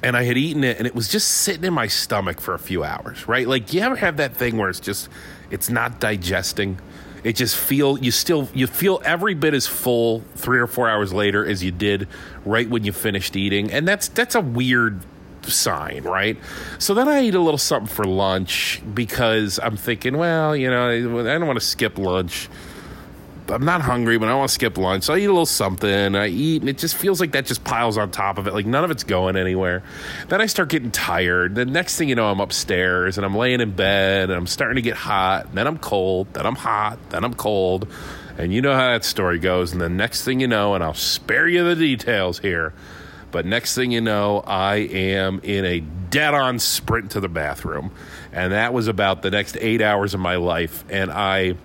and 0.01 0.17
I 0.17 0.23
had 0.23 0.37
eaten 0.37 0.63
it, 0.63 0.79
and 0.79 0.87
it 0.87 0.95
was 0.95 1.07
just 1.07 1.29
sitting 1.29 1.63
in 1.63 1.73
my 1.73 1.85
stomach 1.85 2.41
for 2.41 2.55
a 2.55 2.59
few 2.59 2.83
hours, 2.83 3.27
right? 3.27 3.47
Like, 3.47 3.73
you 3.73 3.81
ever 3.81 3.95
have 3.95 4.17
that 4.17 4.35
thing 4.35 4.57
where 4.57 4.69
it's 4.69 4.79
just, 4.79 5.07
it's 5.51 5.69
not 5.69 5.99
digesting? 5.99 6.79
It 7.23 7.35
just 7.35 7.55
feel 7.55 7.97
you 7.99 8.11
still 8.11 8.49
you 8.53 8.67
feel 8.67 9.01
every 9.05 9.33
bit 9.33 9.53
as 9.53 9.67
full 9.67 10.21
three 10.35 10.59
or 10.59 10.67
four 10.67 10.89
hours 10.89 11.13
later 11.13 11.45
as 11.45 11.63
you 11.63 11.71
did 11.71 12.07
right 12.45 12.69
when 12.69 12.83
you 12.83 12.91
finished 12.91 13.35
eating. 13.35 13.71
And 13.71 13.87
that's 13.87 14.07
that's 14.07 14.35
a 14.35 14.41
weird 14.41 15.01
sign 15.43 16.03
right? 16.03 16.37
So 16.77 16.93
then 16.93 17.07
i 17.07 17.23
eat 17.23 17.35
a 17.35 17.39
little 17.39 17.57
something 17.57 17.91
for 17.91 18.05
lunch 18.05 18.81
because 18.93 19.59
i'm 19.63 19.75
thinking 19.75 20.17
well 20.17 20.55
you 20.55 20.69
know 20.69 20.87
i 20.87 20.99
don't 21.01 21.47
want 21.47 21.59
to 21.59 21.65
skip 21.65 21.97
lunch 21.97 22.47
I'm 23.51 23.65
not 23.65 23.81
hungry, 23.81 24.17
but 24.17 24.29
I 24.29 24.33
want 24.33 24.49
to 24.49 24.53
skip 24.53 24.77
lunch. 24.77 25.03
So 25.03 25.13
I 25.13 25.17
eat 25.17 25.25
a 25.25 25.31
little 25.31 25.45
something. 25.45 26.15
I 26.15 26.27
eat, 26.27 26.61
and 26.61 26.69
it 26.69 26.77
just 26.77 26.95
feels 26.95 27.19
like 27.19 27.33
that 27.33 27.45
just 27.45 27.63
piles 27.63 27.97
on 27.97 28.11
top 28.11 28.37
of 28.37 28.47
it. 28.47 28.53
Like 28.53 28.65
none 28.65 28.83
of 28.83 28.91
it's 28.91 29.03
going 29.03 29.35
anywhere. 29.35 29.83
Then 30.29 30.41
I 30.41 30.45
start 30.45 30.69
getting 30.69 30.91
tired. 30.91 31.55
The 31.55 31.65
next 31.65 31.97
thing 31.97 32.09
you 32.09 32.15
know, 32.15 32.31
I'm 32.31 32.39
upstairs 32.39 33.17
and 33.17 33.25
I'm 33.25 33.35
laying 33.35 33.61
in 33.61 33.71
bed 33.71 34.29
and 34.29 34.37
I'm 34.37 34.47
starting 34.47 34.75
to 34.75 34.81
get 34.81 34.95
hot. 34.95 35.53
Then 35.53 35.67
I'm 35.67 35.77
cold. 35.77 36.33
Then 36.33 36.45
I'm 36.45 36.55
hot. 36.55 36.97
Then 37.09 37.23
I'm 37.23 37.33
cold. 37.33 37.87
And 38.37 38.53
you 38.53 38.61
know 38.61 38.73
how 38.73 38.91
that 38.91 39.03
story 39.03 39.39
goes. 39.39 39.71
And 39.71 39.81
the 39.81 39.89
next 39.89 40.23
thing 40.23 40.39
you 40.39 40.47
know, 40.47 40.73
and 40.73 40.83
I'll 40.83 40.93
spare 40.93 41.47
you 41.47 41.63
the 41.63 41.75
details 41.75 42.39
here, 42.39 42.73
but 43.31 43.45
next 43.45 43.75
thing 43.75 43.91
you 43.91 44.01
know, 44.01 44.39
I 44.39 44.75
am 44.75 45.41
in 45.43 45.65
a 45.65 45.79
dead 45.79 46.33
on 46.33 46.59
sprint 46.59 47.11
to 47.11 47.19
the 47.19 47.29
bathroom. 47.29 47.91
And 48.31 48.53
that 48.53 48.73
was 48.73 48.87
about 48.87 49.21
the 49.21 49.31
next 49.31 49.57
eight 49.59 49.81
hours 49.81 50.13
of 50.13 50.19
my 50.19 50.37
life. 50.37 50.83
And 50.89 51.11
I 51.11 51.55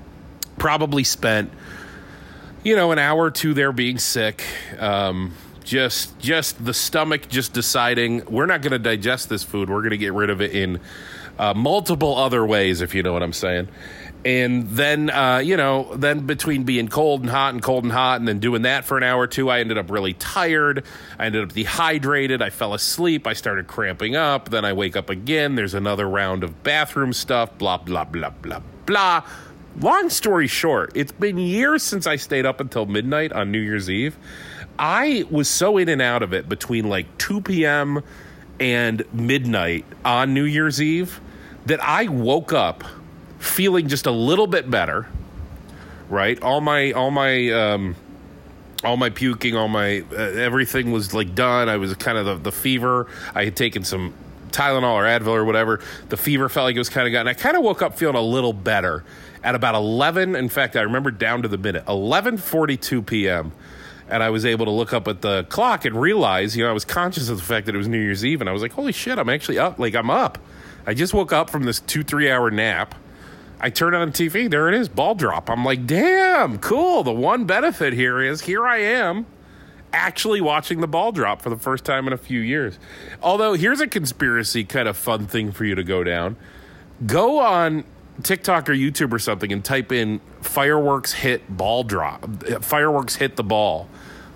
probably 0.58 1.04
spent 1.04 1.50
you 2.66 2.74
know, 2.74 2.90
an 2.90 2.98
hour 2.98 3.22
or 3.22 3.30
two 3.30 3.54
there 3.54 3.70
being 3.70 3.96
sick. 3.96 4.42
Um, 4.80 5.34
just, 5.62 6.18
just 6.18 6.64
the 6.64 6.74
stomach 6.74 7.28
just 7.28 7.52
deciding 7.52 8.24
we're 8.24 8.46
not 8.46 8.60
going 8.60 8.72
to 8.72 8.80
digest 8.80 9.28
this 9.28 9.44
food. 9.44 9.70
We're 9.70 9.82
going 9.82 9.90
to 9.90 9.96
get 9.96 10.12
rid 10.12 10.30
of 10.30 10.40
it 10.40 10.50
in 10.50 10.80
uh, 11.38 11.54
multiple 11.54 12.16
other 12.16 12.44
ways, 12.44 12.80
if 12.80 12.92
you 12.92 13.04
know 13.04 13.12
what 13.12 13.22
I'm 13.22 13.32
saying. 13.32 13.68
And 14.24 14.68
then, 14.70 15.10
uh, 15.10 15.38
you 15.38 15.56
know, 15.56 15.94
then 15.94 16.26
between 16.26 16.64
being 16.64 16.88
cold 16.88 17.20
and 17.20 17.30
hot 17.30 17.54
and 17.54 17.62
cold 17.62 17.84
and 17.84 17.92
hot, 17.92 18.18
and 18.18 18.26
then 18.26 18.40
doing 18.40 18.62
that 18.62 18.84
for 18.84 18.96
an 18.96 19.04
hour 19.04 19.20
or 19.20 19.26
two, 19.28 19.48
I 19.48 19.60
ended 19.60 19.78
up 19.78 19.88
really 19.88 20.14
tired. 20.14 20.82
I 21.20 21.26
ended 21.26 21.44
up 21.44 21.52
dehydrated. 21.52 22.42
I 22.42 22.50
fell 22.50 22.74
asleep. 22.74 23.28
I 23.28 23.34
started 23.34 23.68
cramping 23.68 24.16
up. 24.16 24.48
Then 24.48 24.64
I 24.64 24.72
wake 24.72 24.96
up 24.96 25.08
again. 25.08 25.54
There's 25.54 25.74
another 25.74 26.08
round 26.08 26.42
of 26.42 26.64
bathroom 26.64 27.12
stuff. 27.12 27.56
Blah 27.58 27.76
blah 27.76 28.02
blah 28.02 28.30
blah 28.30 28.62
blah 28.86 29.22
long 29.80 30.10
story 30.10 30.46
short, 30.46 30.92
it's 30.94 31.12
been 31.12 31.38
years 31.38 31.82
since 31.82 32.06
I 32.06 32.16
stayed 32.16 32.46
up 32.46 32.60
until 32.60 32.86
midnight 32.86 33.32
on 33.32 33.50
New 33.50 33.60
Year's 33.60 33.90
Eve. 33.90 34.16
I 34.78 35.24
was 35.30 35.48
so 35.48 35.78
in 35.78 35.88
and 35.88 36.02
out 36.02 36.22
of 36.22 36.32
it 36.32 36.48
between 36.48 36.88
like 36.88 37.18
2 37.18 37.40
p.m. 37.40 38.02
and 38.60 39.04
midnight 39.12 39.84
on 40.04 40.34
New 40.34 40.44
Year's 40.44 40.82
Eve 40.82 41.20
that 41.66 41.82
I 41.82 42.08
woke 42.08 42.52
up 42.52 42.84
feeling 43.38 43.88
just 43.88 44.06
a 44.06 44.10
little 44.10 44.46
bit 44.46 44.70
better, 44.70 45.08
right? 46.08 46.40
All 46.42 46.60
my 46.60 46.92
all 46.92 47.10
my 47.10 47.50
um, 47.50 47.96
all 48.84 48.96
my 48.96 49.10
puking, 49.10 49.56
all 49.56 49.68
my 49.68 50.04
uh, 50.12 50.16
everything 50.16 50.92
was 50.92 51.14
like 51.14 51.34
done. 51.34 51.68
I 51.68 51.76
was 51.76 51.94
kind 51.94 52.18
of 52.18 52.26
the, 52.26 52.34
the 52.36 52.52
fever. 52.52 53.06
I 53.34 53.44
had 53.44 53.56
taken 53.56 53.84
some 53.84 54.14
Tylenol 54.56 54.92
or 54.92 55.04
Advil 55.04 55.28
or 55.28 55.44
whatever. 55.44 55.80
The 56.08 56.16
fever 56.16 56.48
felt 56.48 56.64
like 56.64 56.76
it 56.76 56.80
was 56.80 56.88
kind 56.88 57.06
of 57.06 57.12
gone. 57.12 57.28
I 57.28 57.34
kind 57.34 57.56
of 57.56 57.62
woke 57.62 57.82
up 57.82 57.98
feeling 57.98 58.16
a 58.16 58.20
little 58.22 58.52
better 58.52 59.04
at 59.44 59.54
about 59.54 59.74
11. 59.74 60.34
In 60.34 60.48
fact, 60.48 60.76
I 60.76 60.82
remember 60.82 61.10
down 61.10 61.42
to 61.42 61.48
the 61.48 61.58
minute 61.58 61.84
11:42 61.86 63.06
p.m. 63.06 63.52
And 64.08 64.22
I 64.22 64.30
was 64.30 64.46
able 64.46 64.66
to 64.66 64.70
look 64.70 64.92
up 64.92 65.08
at 65.08 65.20
the 65.20 65.44
clock 65.44 65.84
and 65.84 66.00
realize, 66.00 66.56
you 66.56 66.62
know, 66.62 66.70
I 66.70 66.72
was 66.72 66.84
conscious 66.84 67.28
of 67.28 67.38
the 67.38 67.42
fact 67.42 67.66
that 67.66 67.74
it 67.74 67.78
was 67.78 67.88
New 67.88 68.00
Year's 68.00 68.24
Eve, 68.24 68.40
and 68.40 68.48
I 68.48 68.52
was 68.52 68.62
like, 68.62 68.72
"Holy 68.72 68.92
shit! 68.92 69.18
I'm 69.18 69.28
actually 69.28 69.58
up! 69.58 69.78
Like 69.78 69.94
I'm 69.94 70.10
up! 70.10 70.38
I 70.86 70.94
just 70.94 71.12
woke 71.12 71.32
up 71.32 71.50
from 71.50 71.64
this 71.64 71.80
two 71.80 72.02
three 72.02 72.30
hour 72.30 72.50
nap." 72.50 72.94
I 73.58 73.70
turn 73.70 73.94
on 73.94 74.10
the 74.10 74.12
TV, 74.12 74.50
there 74.50 74.68
it 74.68 74.74
is, 74.74 74.86
ball 74.86 75.14
drop. 75.14 75.48
I'm 75.48 75.64
like, 75.64 75.86
damn, 75.86 76.58
cool. 76.58 77.02
The 77.02 77.10
one 77.10 77.46
benefit 77.46 77.94
here 77.94 78.20
is 78.20 78.42
here 78.42 78.66
I 78.66 78.76
am 78.76 79.24
actually 79.96 80.40
watching 80.40 80.80
the 80.80 80.86
ball 80.86 81.10
drop 81.10 81.40
for 81.40 81.50
the 81.50 81.56
first 81.56 81.84
time 81.84 82.06
in 82.06 82.12
a 82.12 82.18
few 82.18 82.40
years. 82.40 82.78
Although, 83.22 83.54
here's 83.54 83.80
a 83.80 83.86
conspiracy 83.86 84.62
kind 84.62 84.86
of 84.86 84.96
fun 84.96 85.26
thing 85.26 85.50
for 85.52 85.64
you 85.64 85.74
to 85.74 85.82
go 85.82 86.04
down. 86.04 86.36
Go 87.04 87.40
on 87.40 87.84
TikTok 88.22 88.68
or 88.68 88.72
YouTube 88.72 89.12
or 89.12 89.18
something 89.18 89.52
and 89.52 89.64
type 89.64 89.92
in 89.92 90.20
fireworks 90.40 91.12
hit 91.14 91.54
ball 91.54 91.82
drop, 91.82 92.44
fireworks 92.62 93.16
hit 93.16 93.36
the 93.36 93.44
ball 93.44 93.88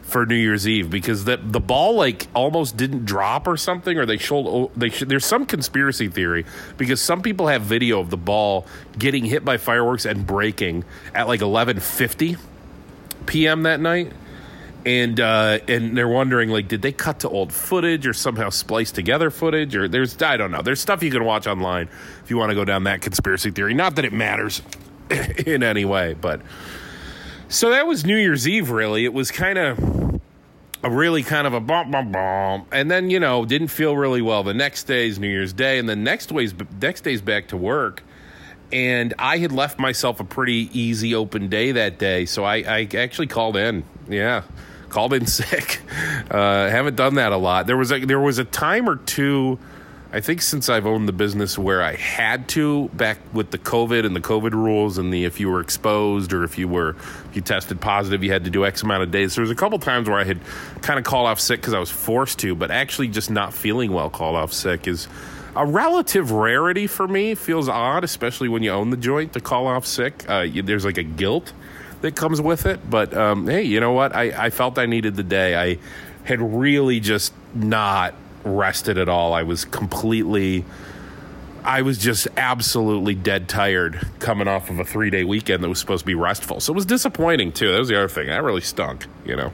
for 0.02 0.26
New 0.26 0.34
Year's 0.34 0.66
Eve 0.66 0.90
because 0.90 1.24
the 1.24 1.36
the 1.36 1.60
ball 1.60 1.94
like 1.94 2.26
almost 2.34 2.76
didn't 2.76 3.04
drop 3.04 3.46
or 3.46 3.56
something, 3.56 3.96
or 3.96 4.04
they 4.04 4.18
showed 4.18 4.46
oh, 4.46 4.70
they 4.76 4.90
sh- 4.90 5.04
there's 5.06 5.24
some 5.24 5.46
conspiracy 5.46 6.08
theory 6.08 6.44
because 6.76 7.00
some 7.00 7.22
people 7.22 7.46
have 7.46 7.62
video 7.62 8.00
of 8.00 8.10
the 8.10 8.16
ball 8.16 8.66
getting 8.98 9.24
hit 9.24 9.44
by 9.44 9.56
fireworks 9.56 10.04
and 10.04 10.26
breaking 10.26 10.84
at 11.14 11.28
like 11.28 11.40
11:50 11.40 12.38
p.m. 13.26 13.62
that 13.62 13.80
night. 13.80 14.12
And 14.86 15.20
uh, 15.20 15.58
and 15.68 15.96
they're 15.96 16.08
wondering 16.08 16.48
like, 16.48 16.68
did 16.68 16.80
they 16.80 16.92
cut 16.92 17.20
to 17.20 17.28
old 17.28 17.52
footage 17.52 18.06
or 18.06 18.14
somehow 18.14 18.48
splice 18.48 18.90
together 18.90 19.30
footage? 19.30 19.76
Or 19.76 19.88
there's 19.88 20.20
I 20.22 20.36
don't 20.38 20.50
know. 20.50 20.62
There's 20.62 20.80
stuff 20.80 21.02
you 21.02 21.10
can 21.10 21.24
watch 21.24 21.46
online 21.46 21.88
if 22.22 22.30
you 22.30 22.38
want 22.38 22.50
to 22.50 22.54
go 22.54 22.64
down 22.64 22.84
that 22.84 23.02
conspiracy 23.02 23.50
theory. 23.50 23.74
Not 23.74 23.96
that 23.96 24.06
it 24.06 24.12
matters 24.12 24.62
in 25.46 25.62
any 25.62 25.84
way, 25.84 26.14
but 26.14 26.40
so 27.50 27.70
that 27.70 27.84
was 27.84 28.04
New 28.04 28.16
Year's 28.16 28.46
Eve, 28.46 28.70
really. 28.70 29.04
It 29.04 29.12
was 29.12 29.32
kind 29.32 29.58
of 29.58 30.20
a 30.84 30.90
really 30.90 31.24
kind 31.24 31.48
of 31.48 31.52
a 31.52 31.58
bump, 31.58 31.90
bump, 31.90 32.12
bump. 32.12 32.68
And 32.70 32.88
then, 32.88 33.10
you 33.10 33.18
know, 33.18 33.44
didn't 33.44 33.68
feel 33.68 33.96
really 33.96 34.22
well. 34.22 34.44
The 34.44 34.54
next 34.54 34.84
day's 34.84 35.18
New 35.18 35.28
Year's 35.28 35.52
Day, 35.52 35.78
and 35.78 35.88
then 35.88 36.04
next 36.04 36.26
day's, 36.26 36.54
next 36.80 37.00
day's 37.02 37.20
back 37.20 37.48
to 37.48 37.56
work. 37.56 38.04
And 38.72 39.14
I 39.18 39.38
had 39.38 39.50
left 39.50 39.80
myself 39.80 40.20
a 40.20 40.24
pretty 40.24 40.70
easy 40.72 41.14
open 41.14 41.48
day 41.48 41.72
that 41.72 41.98
day. 41.98 42.24
So 42.24 42.44
I, 42.44 42.58
I 42.58 42.88
actually 42.94 43.26
called 43.26 43.56
in. 43.56 43.82
Yeah. 44.08 44.42
Called 44.90 45.14
in 45.14 45.26
sick. 45.38 45.80
Uh, 46.30 46.68
haven't 46.68 46.96
done 46.96 47.14
that 47.14 47.32
a 47.32 47.36
lot. 47.36 47.66
There 47.66 47.78
was 47.78 47.90
a 47.90 48.04
there 48.04 48.20
was 48.20 48.38
a 48.38 48.44
time 48.44 48.88
or 48.88 48.96
two 48.96 49.58
I 50.12 50.20
think 50.20 50.42
since 50.42 50.68
I've 50.68 50.86
owned 50.86 51.06
the 51.06 51.12
business 51.12 51.56
where 51.56 51.82
I 51.82 51.94
had 51.94 52.48
to 52.48 52.88
back 52.88 53.18
with 53.32 53.52
the 53.52 53.58
COVID 53.58 54.04
and 54.04 54.16
the 54.16 54.20
COVID 54.20 54.52
rules 54.52 54.98
and 54.98 55.12
the 55.12 55.24
if 55.24 55.38
you 55.38 55.48
were 55.48 55.60
exposed 55.60 56.32
or 56.32 56.42
if 56.42 56.58
you 56.58 56.66
were 56.66 56.96
if 57.28 57.30
you 57.34 57.42
tested 57.42 57.80
positive 57.80 58.24
you 58.24 58.32
had 58.32 58.44
to 58.44 58.50
do 58.50 58.66
X 58.66 58.82
amount 58.82 59.04
of 59.04 59.12
days. 59.12 59.36
There 59.36 59.42
was 59.42 59.52
a 59.52 59.54
couple 59.54 59.78
times 59.78 60.08
where 60.08 60.18
I 60.18 60.24
had 60.24 60.40
kind 60.82 60.98
of 60.98 61.04
called 61.04 61.28
off 61.28 61.38
sick 61.38 61.60
because 61.60 61.74
I 61.74 61.78
was 61.78 61.90
forced 61.90 62.40
to, 62.40 62.56
but 62.56 62.72
actually 62.72 63.06
just 63.06 63.30
not 63.30 63.54
feeling 63.54 63.92
well 63.92 64.10
called 64.10 64.34
off 64.34 64.52
sick 64.52 64.88
is 64.88 65.06
a 65.54 65.64
relative 65.64 66.32
rarity 66.32 66.88
for 66.88 67.06
me. 67.06 67.36
Feels 67.36 67.68
odd, 67.68 68.02
especially 68.02 68.48
when 68.48 68.64
you 68.64 68.72
own 68.72 68.90
the 68.90 68.96
joint 68.96 69.32
to 69.34 69.40
call 69.40 69.68
off 69.68 69.86
sick. 69.86 70.28
Uh, 70.28 70.46
there's 70.64 70.84
like 70.84 70.98
a 70.98 71.04
guilt 71.04 71.52
that 72.00 72.16
comes 72.16 72.40
with 72.40 72.66
it, 72.66 72.88
but 72.88 73.14
um, 73.14 73.46
hey, 73.46 73.62
you 73.62 73.80
know 73.80 73.92
what? 73.92 74.14
I, 74.14 74.46
I 74.46 74.50
felt 74.50 74.78
I 74.78 74.86
needed 74.86 75.16
the 75.16 75.22
day. 75.22 75.56
I 75.56 75.78
had 76.24 76.40
really 76.40 77.00
just 77.00 77.32
not 77.54 78.14
rested 78.44 78.98
at 78.98 79.08
all. 79.08 79.34
I 79.34 79.42
was 79.42 79.64
completely 79.64 80.64
I 81.64 81.82
was 81.82 81.98
just 81.98 82.26
absolutely 82.36 83.14
dead 83.14 83.48
tired 83.48 84.06
coming 84.18 84.48
off 84.48 84.70
of 84.70 84.78
a 84.78 84.84
three 84.84 85.10
day 85.10 85.24
weekend 85.24 85.62
that 85.62 85.68
was 85.68 85.78
supposed 85.78 86.00
to 86.00 86.06
be 86.06 86.14
restful. 86.14 86.60
So 86.60 86.72
it 86.72 86.76
was 86.76 86.86
disappointing 86.86 87.52
too. 87.52 87.70
That 87.72 87.78
was 87.78 87.88
the 87.88 87.98
other 87.98 88.08
thing. 88.08 88.28
That 88.28 88.42
really 88.42 88.62
stunk, 88.62 89.06
you 89.24 89.36
know. 89.36 89.52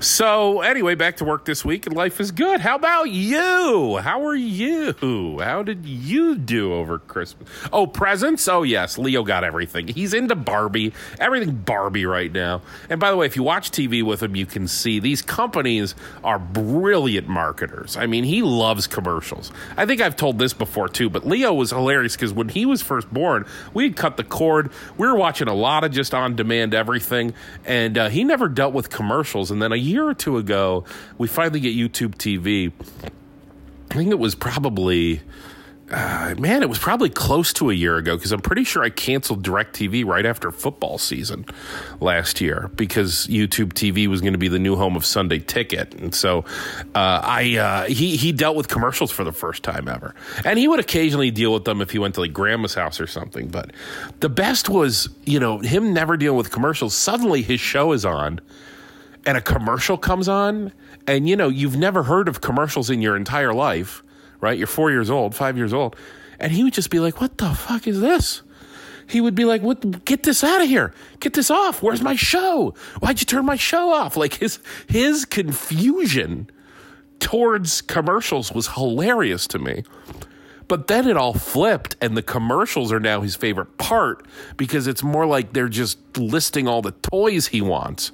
So, 0.00 0.60
anyway, 0.60 0.94
back 0.94 1.16
to 1.16 1.24
work 1.24 1.46
this 1.46 1.64
week, 1.64 1.86
and 1.86 1.96
life 1.96 2.20
is 2.20 2.30
good. 2.30 2.60
How 2.60 2.76
about 2.76 3.08
you? 3.10 3.96
How 3.96 4.26
are 4.26 4.34
you? 4.34 5.38
How 5.40 5.62
did 5.62 5.86
you 5.86 6.36
do 6.36 6.74
over 6.74 6.98
Christmas? 6.98 7.48
Oh, 7.72 7.86
presents? 7.86 8.46
Oh, 8.46 8.62
yes, 8.62 8.98
Leo 8.98 9.22
got 9.22 9.42
everything. 9.42 9.88
He's 9.88 10.12
into 10.12 10.34
Barbie, 10.34 10.92
everything 11.18 11.56
Barbie 11.56 12.04
right 12.04 12.30
now. 12.30 12.60
And 12.90 13.00
by 13.00 13.10
the 13.10 13.16
way, 13.16 13.24
if 13.24 13.36
you 13.36 13.42
watch 13.42 13.70
TV 13.70 14.02
with 14.02 14.22
him, 14.22 14.36
you 14.36 14.44
can 14.44 14.68
see 14.68 15.00
these 15.00 15.22
companies 15.22 15.94
are 16.22 16.38
brilliant 16.38 17.26
marketers. 17.26 17.96
I 17.96 18.06
mean, 18.06 18.24
he 18.24 18.42
loves 18.42 18.86
commercials. 18.86 19.50
I 19.78 19.86
think 19.86 20.02
I've 20.02 20.16
told 20.16 20.38
this 20.38 20.52
before 20.52 20.90
too, 20.90 21.08
but 21.08 21.26
Leo 21.26 21.54
was 21.54 21.70
hilarious 21.70 22.16
because 22.16 22.34
when 22.34 22.50
he 22.50 22.66
was 22.66 22.82
first 22.82 23.10
born, 23.12 23.46
we 23.72 23.84
had 23.84 23.96
cut 23.96 24.18
the 24.18 24.24
cord. 24.24 24.70
We 24.98 25.08
were 25.08 25.16
watching 25.16 25.48
a 25.48 25.54
lot 25.54 25.84
of 25.84 25.90
just 25.90 26.12
on 26.12 26.36
demand 26.36 26.74
everything, 26.74 27.32
and 27.64 27.96
uh, 27.96 28.08
he 28.10 28.24
never 28.24 28.48
dealt 28.48 28.74
with 28.74 28.90
commercials. 28.90 29.50
And 29.50 29.62
then 29.62 29.72
a 29.72 29.85
year 29.86 30.06
or 30.06 30.14
two 30.14 30.38
ago, 30.38 30.84
we 31.18 31.28
finally 31.28 31.60
get 31.60 31.74
YouTube 31.76 32.16
TV. 32.16 32.72
I 33.90 33.94
think 33.94 34.10
it 34.10 34.18
was 34.18 34.34
probably, 34.34 35.22
uh, 35.90 36.34
man, 36.38 36.62
it 36.62 36.68
was 36.68 36.78
probably 36.78 37.08
close 37.08 37.52
to 37.54 37.70
a 37.70 37.72
year 37.72 37.96
ago 37.96 38.16
because 38.16 38.32
I'm 38.32 38.40
pretty 38.40 38.64
sure 38.64 38.82
I 38.82 38.90
canceled 38.90 39.46
DirecTV 39.46 40.04
right 40.04 40.26
after 40.26 40.50
football 40.50 40.98
season 40.98 41.46
last 42.00 42.40
year 42.40 42.70
because 42.74 43.26
YouTube 43.28 43.72
TV 43.72 44.08
was 44.08 44.20
going 44.20 44.32
to 44.32 44.38
be 44.38 44.48
the 44.48 44.58
new 44.58 44.74
home 44.74 44.96
of 44.96 45.06
Sunday 45.06 45.38
Ticket, 45.38 45.94
and 45.94 46.14
so 46.14 46.40
uh, 46.94 47.20
I 47.22 47.56
uh, 47.56 47.84
he 47.86 48.16
he 48.16 48.32
dealt 48.32 48.56
with 48.56 48.68
commercials 48.68 49.12
for 49.12 49.22
the 49.22 49.32
first 49.32 49.62
time 49.62 49.88
ever, 49.88 50.14
and 50.44 50.58
he 50.58 50.66
would 50.66 50.80
occasionally 50.80 51.30
deal 51.30 51.54
with 51.54 51.64
them 51.64 51.80
if 51.80 51.90
he 51.90 51.98
went 51.98 52.16
to 52.16 52.20
like 52.20 52.32
grandma's 52.32 52.74
house 52.74 53.00
or 53.00 53.06
something. 53.06 53.48
But 53.48 53.70
the 54.20 54.28
best 54.28 54.68
was 54.68 55.08
you 55.24 55.38
know 55.38 55.60
him 55.60 55.94
never 55.94 56.16
dealing 56.16 56.36
with 56.36 56.50
commercials. 56.50 56.94
Suddenly 56.94 57.42
his 57.42 57.60
show 57.60 57.92
is 57.92 58.04
on 58.04 58.40
and 59.26 59.36
a 59.36 59.40
commercial 59.40 59.98
comes 59.98 60.28
on 60.28 60.72
and 61.06 61.28
you 61.28 61.36
know 61.36 61.48
you've 61.48 61.76
never 61.76 62.04
heard 62.04 62.28
of 62.28 62.40
commercials 62.40 62.88
in 62.88 63.02
your 63.02 63.16
entire 63.16 63.52
life 63.52 64.02
right? 64.40 64.58
You're 64.58 64.66
four 64.66 64.90
years 64.90 65.10
old 65.10 65.34
five 65.34 65.56
years 65.56 65.72
old 65.72 65.96
and 66.38 66.52
he 66.52 66.64
would 66.64 66.72
just 66.72 66.90
be 66.90 67.00
like 67.00 67.20
what 67.20 67.38
the 67.38 67.54
fuck 67.54 67.86
is 67.86 68.00
this? 68.00 68.42
He 69.08 69.20
would 69.20 69.34
be 69.34 69.44
like 69.44 69.62
what 69.62 70.04
get 70.04 70.22
this 70.22 70.42
out 70.42 70.62
of 70.62 70.68
here. 70.68 70.92
Get 71.20 71.34
this 71.34 71.50
off. 71.50 71.82
Where's 71.82 72.02
my 72.02 72.16
show? 72.16 72.74
Why'd 73.00 73.20
you 73.20 73.26
turn 73.26 73.44
my 73.44 73.56
show 73.56 73.92
off? 73.92 74.16
Like 74.16 74.34
his 74.34 74.58
his 74.88 75.24
confusion 75.24 76.50
towards 77.20 77.82
commercials 77.82 78.52
was 78.52 78.68
hilarious 78.68 79.46
to 79.48 79.58
me. 79.58 79.84
But 80.68 80.88
then 80.88 81.06
it 81.06 81.16
all 81.16 81.34
flipped, 81.34 81.96
and 82.00 82.16
the 82.16 82.22
commercials 82.22 82.90
are 82.90 82.98
now 82.98 83.20
his 83.20 83.36
favorite 83.36 83.78
part 83.78 84.26
because 84.56 84.88
it's 84.88 85.02
more 85.02 85.24
like 85.24 85.52
they're 85.52 85.68
just 85.68 85.98
listing 86.18 86.66
all 86.66 86.82
the 86.82 86.90
toys 86.90 87.46
he 87.48 87.60
wants. 87.60 88.10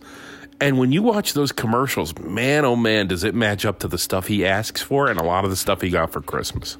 And 0.62 0.78
when 0.78 0.92
you 0.92 1.02
watch 1.02 1.32
those 1.32 1.50
commercials, 1.50 2.16
man, 2.18 2.64
oh 2.64 2.76
man, 2.76 3.08
does 3.08 3.24
it 3.24 3.34
match 3.34 3.64
up 3.64 3.80
to 3.80 3.88
the 3.88 3.98
stuff 3.98 4.28
he 4.28 4.46
asks 4.46 4.80
for 4.80 5.10
and 5.10 5.18
a 5.18 5.24
lot 5.24 5.42
of 5.42 5.50
the 5.50 5.56
stuff 5.56 5.80
he 5.80 5.90
got 5.90 6.12
for 6.12 6.22
Christmas. 6.22 6.78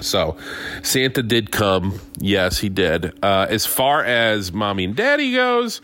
So, 0.00 0.36
Santa 0.82 1.22
did 1.22 1.52
come. 1.52 2.00
Yes, 2.18 2.58
he 2.58 2.68
did. 2.68 3.16
Uh, 3.22 3.46
as 3.48 3.66
far 3.66 4.04
as 4.04 4.52
mommy 4.52 4.82
and 4.82 4.96
daddy 4.96 5.32
goes, 5.32 5.80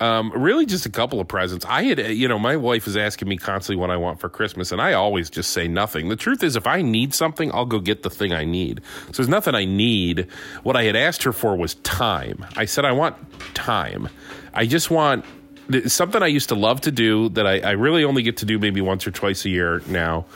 um, 0.00 0.32
really 0.34 0.66
just 0.66 0.84
a 0.84 0.90
couple 0.90 1.20
of 1.20 1.28
presents. 1.28 1.64
I 1.64 1.84
had, 1.84 1.98
you 1.98 2.26
know, 2.26 2.40
my 2.40 2.56
wife 2.56 2.88
is 2.88 2.96
asking 2.96 3.28
me 3.28 3.36
constantly 3.36 3.80
what 3.80 3.90
I 3.90 3.96
want 3.96 4.18
for 4.18 4.28
Christmas, 4.28 4.72
and 4.72 4.80
I 4.80 4.94
always 4.94 5.30
just 5.30 5.52
say 5.52 5.68
nothing. 5.68 6.08
The 6.08 6.16
truth 6.16 6.42
is, 6.42 6.56
if 6.56 6.66
I 6.66 6.82
need 6.82 7.14
something, 7.14 7.52
I'll 7.54 7.66
go 7.66 7.78
get 7.78 8.02
the 8.02 8.10
thing 8.10 8.32
I 8.32 8.44
need. 8.44 8.80
So 9.06 9.12
there's 9.12 9.28
nothing 9.28 9.54
I 9.54 9.64
need. 9.64 10.26
What 10.64 10.74
I 10.74 10.84
had 10.84 10.96
asked 10.96 11.22
her 11.22 11.32
for 11.32 11.56
was 11.56 11.76
time. 11.76 12.44
I 12.56 12.64
said, 12.64 12.84
I 12.84 12.92
want 12.92 13.16
time. 13.54 14.08
I 14.54 14.66
just 14.66 14.90
want 14.90 15.24
something 15.86 16.22
I 16.22 16.26
used 16.26 16.48
to 16.48 16.54
love 16.54 16.80
to 16.82 16.90
do 16.90 17.28
that 17.30 17.46
I, 17.46 17.60
I, 17.60 17.70
really 17.72 18.04
only 18.04 18.22
get 18.22 18.38
to 18.38 18.46
do 18.46 18.58
maybe 18.58 18.80
once 18.80 19.06
or 19.06 19.10
twice 19.10 19.44
a 19.44 19.50
year 19.50 19.82
now 19.86 20.26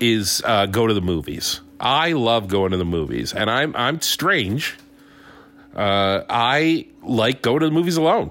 is 0.00 0.42
uh, 0.44 0.66
go 0.66 0.86
to 0.86 0.94
the 0.94 1.00
movies. 1.00 1.60
I 1.78 2.12
love 2.12 2.48
going 2.48 2.72
to 2.72 2.76
the 2.76 2.84
movies, 2.84 3.32
and 3.32 3.50
I'm 3.50 3.74
I'm 3.76 4.00
strange. 4.00 4.76
Uh, 5.74 6.22
I 6.28 6.86
like 7.02 7.42
going 7.42 7.60
to 7.60 7.66
the 7.66 7.72
movies 7.72 7.96
alone. 7.96 8.30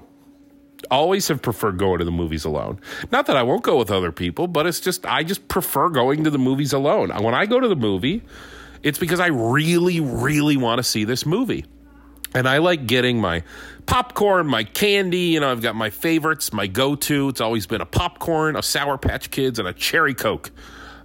Always 0.90 1.28
have 1.28 1.42
preferred 1.42 1.78
going 1.78 2.00
to 2.00 2.06
the 2.06 2.12
movies 2.12 2.46
alone. 2.46 2.80
Not 3.12 3.28
that 3.28 3.38
I 3.38 3.44
won't 3.44 3.64
go 3.64 3.78
with 3.78 3.92
other 3.92 4.12
people, 4.12 4.48
but 4.48 4.66
it's 4.68 4.80
just 4.80 5.06
I 5.06 5.24
just 5.24 5.48
prefer 5.48 5.90
going 5.90 6.24
to 6.24 6.30
the 6.30 6.40
movies 6.40 6.74
alone. 6.74 7.10
When 7.24 7.34
I 7.34 7.46
go 7.46 7.60
to 7.60 7.68
the 7.68 7.76
movie, 7.76 8.24
it's 8.84 8.98
because 8.98 9.20
I 9.20 9.28
really, 9.28 10.00
really 10.00 10.58
want 10.58 10.80
to 10.80 10.84
see 10.84 11.04
this 11.04 11.26
movie. 11.26 11.66
And 12.34 12.48
I 12.48 12.60
like 12.60 12.88
getting 12.88 13.20
my 13.20 13.44
popcorn, 13.86 14.48
my 14.48 14.64
candy. 14.64 15.20
You 15.20 15.42
know, 15.42 15.52
I've 15.52 15.62
got 15.62 15.76
my 15.76 15.90
favorites, 15.90 16.54
my 16.54 16.68
go 16.68 16.96
to. 16.96 17.30
It's 17.30 17.42
always 17.42 17.68
been 17.68 17.82
a 17.82 17.86
popcorn, 17.86 18.56
a 18.56 18.64
Sour 18.64 18.98
Patch 18.98 19.32
Kids, 19.32 19.60
and 19.60 19.68
a 19.68 19.74
Cherry 19.74 20.14
Coke. 20.14 20.52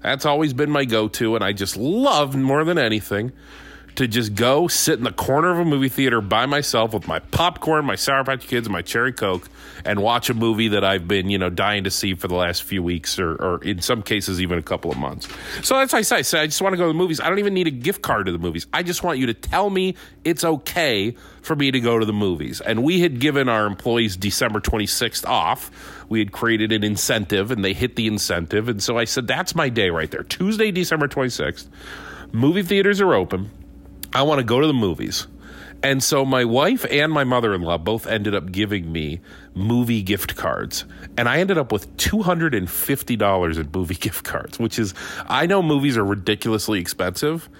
That's 0.02 0.24
always 0.24 0.52
been 0.52 0.70
my 0.70 0.84
go 0.84 1.08
to. 1.08 1.34
And 1.34 1.42
I 1.42 1.52
just 1.52 1.76
love 1.76 2.36
more 2.36 2.64
than 2.64 2.78
anything 2.78 3.32
to 3.96 4.06
just 4.06 4.34
go 4.34 4.68
sit 4.68 4.98
in 4.98 5.04
the 5.04 5.12
corner 5.12 5.50
of 5.50 5.58
a 5.58 5.64
movie 5.64 5.88
theater 5.88 6.20
by 6.20 6.46
myself 6.46 6.94
with 6.94 7.08
my 7.08 7.18
popcorn, 7.18 7.84
my 7.84 7.96
Sour 7.96 8.24
Patch 8.24 8.46
Kids, 8.46 8.68
my 8.68 8.82
cherry 8.82 9.12
coke, 9.12 9.48
and 9.84 10.00
watch 10.00 10.30
a 10.30 10.34
movie 10.34 10.68
that 10.68 10.84
I've 10.84 11.08
been 11.08 11.30
you 11.30 11.38
know 11.38 11.50
dying 11.50 11.84
to 11.84 11.90
see 11.90 12.14
for 12.14 12.28
the 12.28 12.34
last 12.34 12.62
few 12.62 12.82
weeks, 12.82 13.18
or, 13.18 13.34
or 13.34 13.64
in 13.64 13.80
some 13.80 14.02
cases 14.02 14.40
even 14.40 14.58
a 14.58 14.62
couple 14.62 14.90
of 14.90 14.98
months. 14.98 15.28
So 15.62 15.76
that's 15.76 15.92
what 15.92 16.00
I 16.00 16.02
say. 16.02 16.16
I 16.16 16.22
say 16.22 16.40
I 16.40 16.46
just 16.46 16.62
want 16.62 16.74
to 16.74 16.76
go 16.76 16.84
to 16.84 16.88
the 16.88 16.94
movies. 16.94 17.20
I 17.20 17.28
don't 17.28 17.38
even 17.38 17.54
need 17.54 17.66
a 17.66 17.72
gift 17.72 18.02
card 18.02 18.26
to 18.26 18.32
the 18.32 18.38
movies. 18.38 18.66
I 18.72 18.82
just 18.82 19.02
want 19.02 19.18
you 19.18 19.26
to 19.26 19.34
tell 19.34 19.70
me 19.70 19.96
it's 20.24 20.44
okay 20.44 21.16
for 21.40 21.56
me 21.56 21.70
to 21.70 21.80
go 21.80 21.98
to 21.98 22.04
the 22.04 22.12
movies. 22.12 22.60
And 22.60 22.82
we 22.82 23.00
had 23.00 23.20
given 23.20 23.48
our 23.48 23.66
employees 23.66 24.16
December 24.16 24.60
26th 24.60 25.26
off. 25.26 25.70
We 26.08 26.18
had 26.18 26.32
created 26.32 26.72
an 26.72 26.84
incentive, 26.84 27.50
and 27.50 27.64
they 27.64 27.72
hit 27.72 27.96
the 27.96 28.06
incentive. 28.06 28.68
And 28.68 28.82
so 28.82 28.98
I 28.98 29.04
said, 29.04 29.26
that's 29.26 29.54
my 29.54 29.68
day 29.68 29.90
right 29.90 30.10
there. 30.10 30.22
Tuesday, 30.22 30.70
December 30.70 31.08
26th. 31.08 31.66
Movie 32.32 32.62
theaters 32.62 33.00
are 33.00 33.14
open. 33.14 33.50
I 34.16 34.22
want 34.22 34.38
to 34.38 34.44
go 34.44 34.60
to 34.60 34.66
the 34.66 34.72
movies. 34.72 35.26
And 35.82 36.02
so 36.02 36.24
my 36.24 36.44
wife 36.44 36.86
and 36.90 37.12
my 37.12 37.24
mother 37.24 37.54
in 37.54 37.60
law 37.60 37.76
both 37.76 38.06
ended 38.06 38.34
up 38.34 38.50
giving 38.50 38.90
me 38.90 39.20
movie 39.54 40.02
gift 40.02 40.36
cards. 40.36 40.86
And 41.18 41.28
I 41.28 41.38
ended 41.38 41.58
up 41.58 41.70
with 41.70 41.94
$250 41.98 43.58
in 43.58 43.70
movie 43.72 43.94
gift 44.00 44.24
cards, 44.24 44.58
which 44.58 44.78
is, 44.78 44.94
I 45.26 45.44
know 45.44 45.62
movies 45.62 45.98
are 45.98 46.04
ridiculously 46.04 46.80
expensive. 46.80 47.50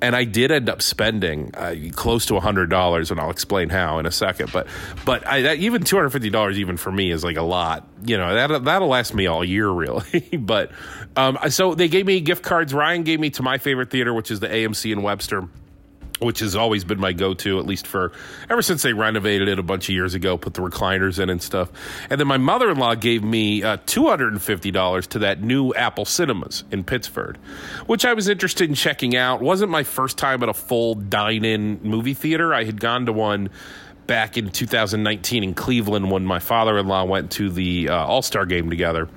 And 0.00 0.14
I 0.14 0.22
did 0.22 0.52
end 0.52 0.68
up 0.68 0.80
spending 0.80 1.52
uh, 1.56 1.74
close 1.90 2.26
to 2.26 2.38
hundred 2.38 2.70
dollars, 2.70 3.10
and 3.10 3.18
I'll 3.18 3.32
explain 3.32 3.68
how 3.68 3.98
in 3.98 4.06
a 4.06 4.12
second. 4.12 4.52
But, 4.52 4.68
but 5.04 5.26
I, 5.26 5.42
that, 5.42 5.58
even 5.58 5.82
two 5.82 5.96
hundred 5.96 6.10
fifty 6.10 6.30
dollars, 6.30 6.56
even 6.56 6.76
for 6.76 6.92
me, 6.92 7.10
is 7.10 7.24
like 7.24 7.36
a 7.36 7.42
lot. 7.42 7.88
You 8.04 8.16
know 8.16 8.32
that 8.32 8.62
that'll 8.64 8.86
last 8.86 9.12
me 9.12 9.26
all 9.26 9.44
year, 9.44 9.68
really. 9.72 10.20
but 10.38 10.70
um, 11.16 11.36
so 11.48 11.74
they 11.74 11.88
gave 11.88 12.06
me 12.06 12.20
gift 12.20 12.44
cards. 12.44 12.72
Ryan 12.72 13.02
gave 13.02 13.18
me 13.18 13.30
to 13.30 13.42
my 13.42 13.58
favorite 13.58 13.90
theater, 13.90 14.14
which 14.14 14.30
is 14.30 14.38
the 14.38 14.46
AMC 14.46 14.92
in 14.92 15.02
Webster 15.02 15.48
which 16.20 16.40
has 16.40 16.56
always 16.56 16.84
been 16.84 17.00
my 17.00 17.12
go-to 17.12 17.58
at 17.58 17.66
least 17.66 17.86
for 17.86 18.12
ever 18.50 18.62
since 18.62 18.82
they 18.82 18.92
renovated 18.92 19.48
it 19.48 19.58
a 19.58 19.62
bunch 19.62 19.88
of 19.88 19.94
years 19.94 20.14
ago 20.14 20.36
put 20.36 20.54
the 20.54 20.60
recliners 20.60 21.18
in 21.18 21.30
and 21.30 21.42
stuff. 21.42 21.70
And 22.10 22.20
then 22.20 22.26
my 22.26 22.38
mother-in-law 22.38 22.96
gave 22.96 23.22
me 23.22 23.62
uh, 23.62 23.78
$250 23.78 25.06
to 25.08 25.18
that 25.20 25.42
new 25.42 25.72
apple 25.74 26.04
cinemas 26.04 26.64
in 26.70 26.84
pittsford 26.84 27.38
which 27.86 28.04
i 28.04 28.14
was 28.14 28.28
interested 28.28 28.68
in 28.68 28.74
checking 28.74 29.16
out. 29.16 29.40
Wasn't 29.40 29.70
my 29.70 29.82
first 29.82 30.18
time 30.18 30.42
at 30.42 30.48
a 30.48 30.54
full 30.54 30.94
dine-in 30.94 31.80
movie 31.82 32.14
theater. 32.14 32.54
I 32.54 32.64
had 32.64 32.80
gone 32.80 33.06
to 33.06 33.12
one 33.12 33.50
back 34.06 34.38
in 34.38 34.50
2019 34.50 35.44
in 35.44 35.54
cleveland 35.54 36.10
when 36.10 36.24
my 36.24 36.38
father-in-law 36.38 37.04
went 37.04 37.30
to 37.32 37.50
the 37.50 37.90
uh, 37.90 37.94
all-star 37.94 38.46
game 38.46 38.70
together. 38.70 39.08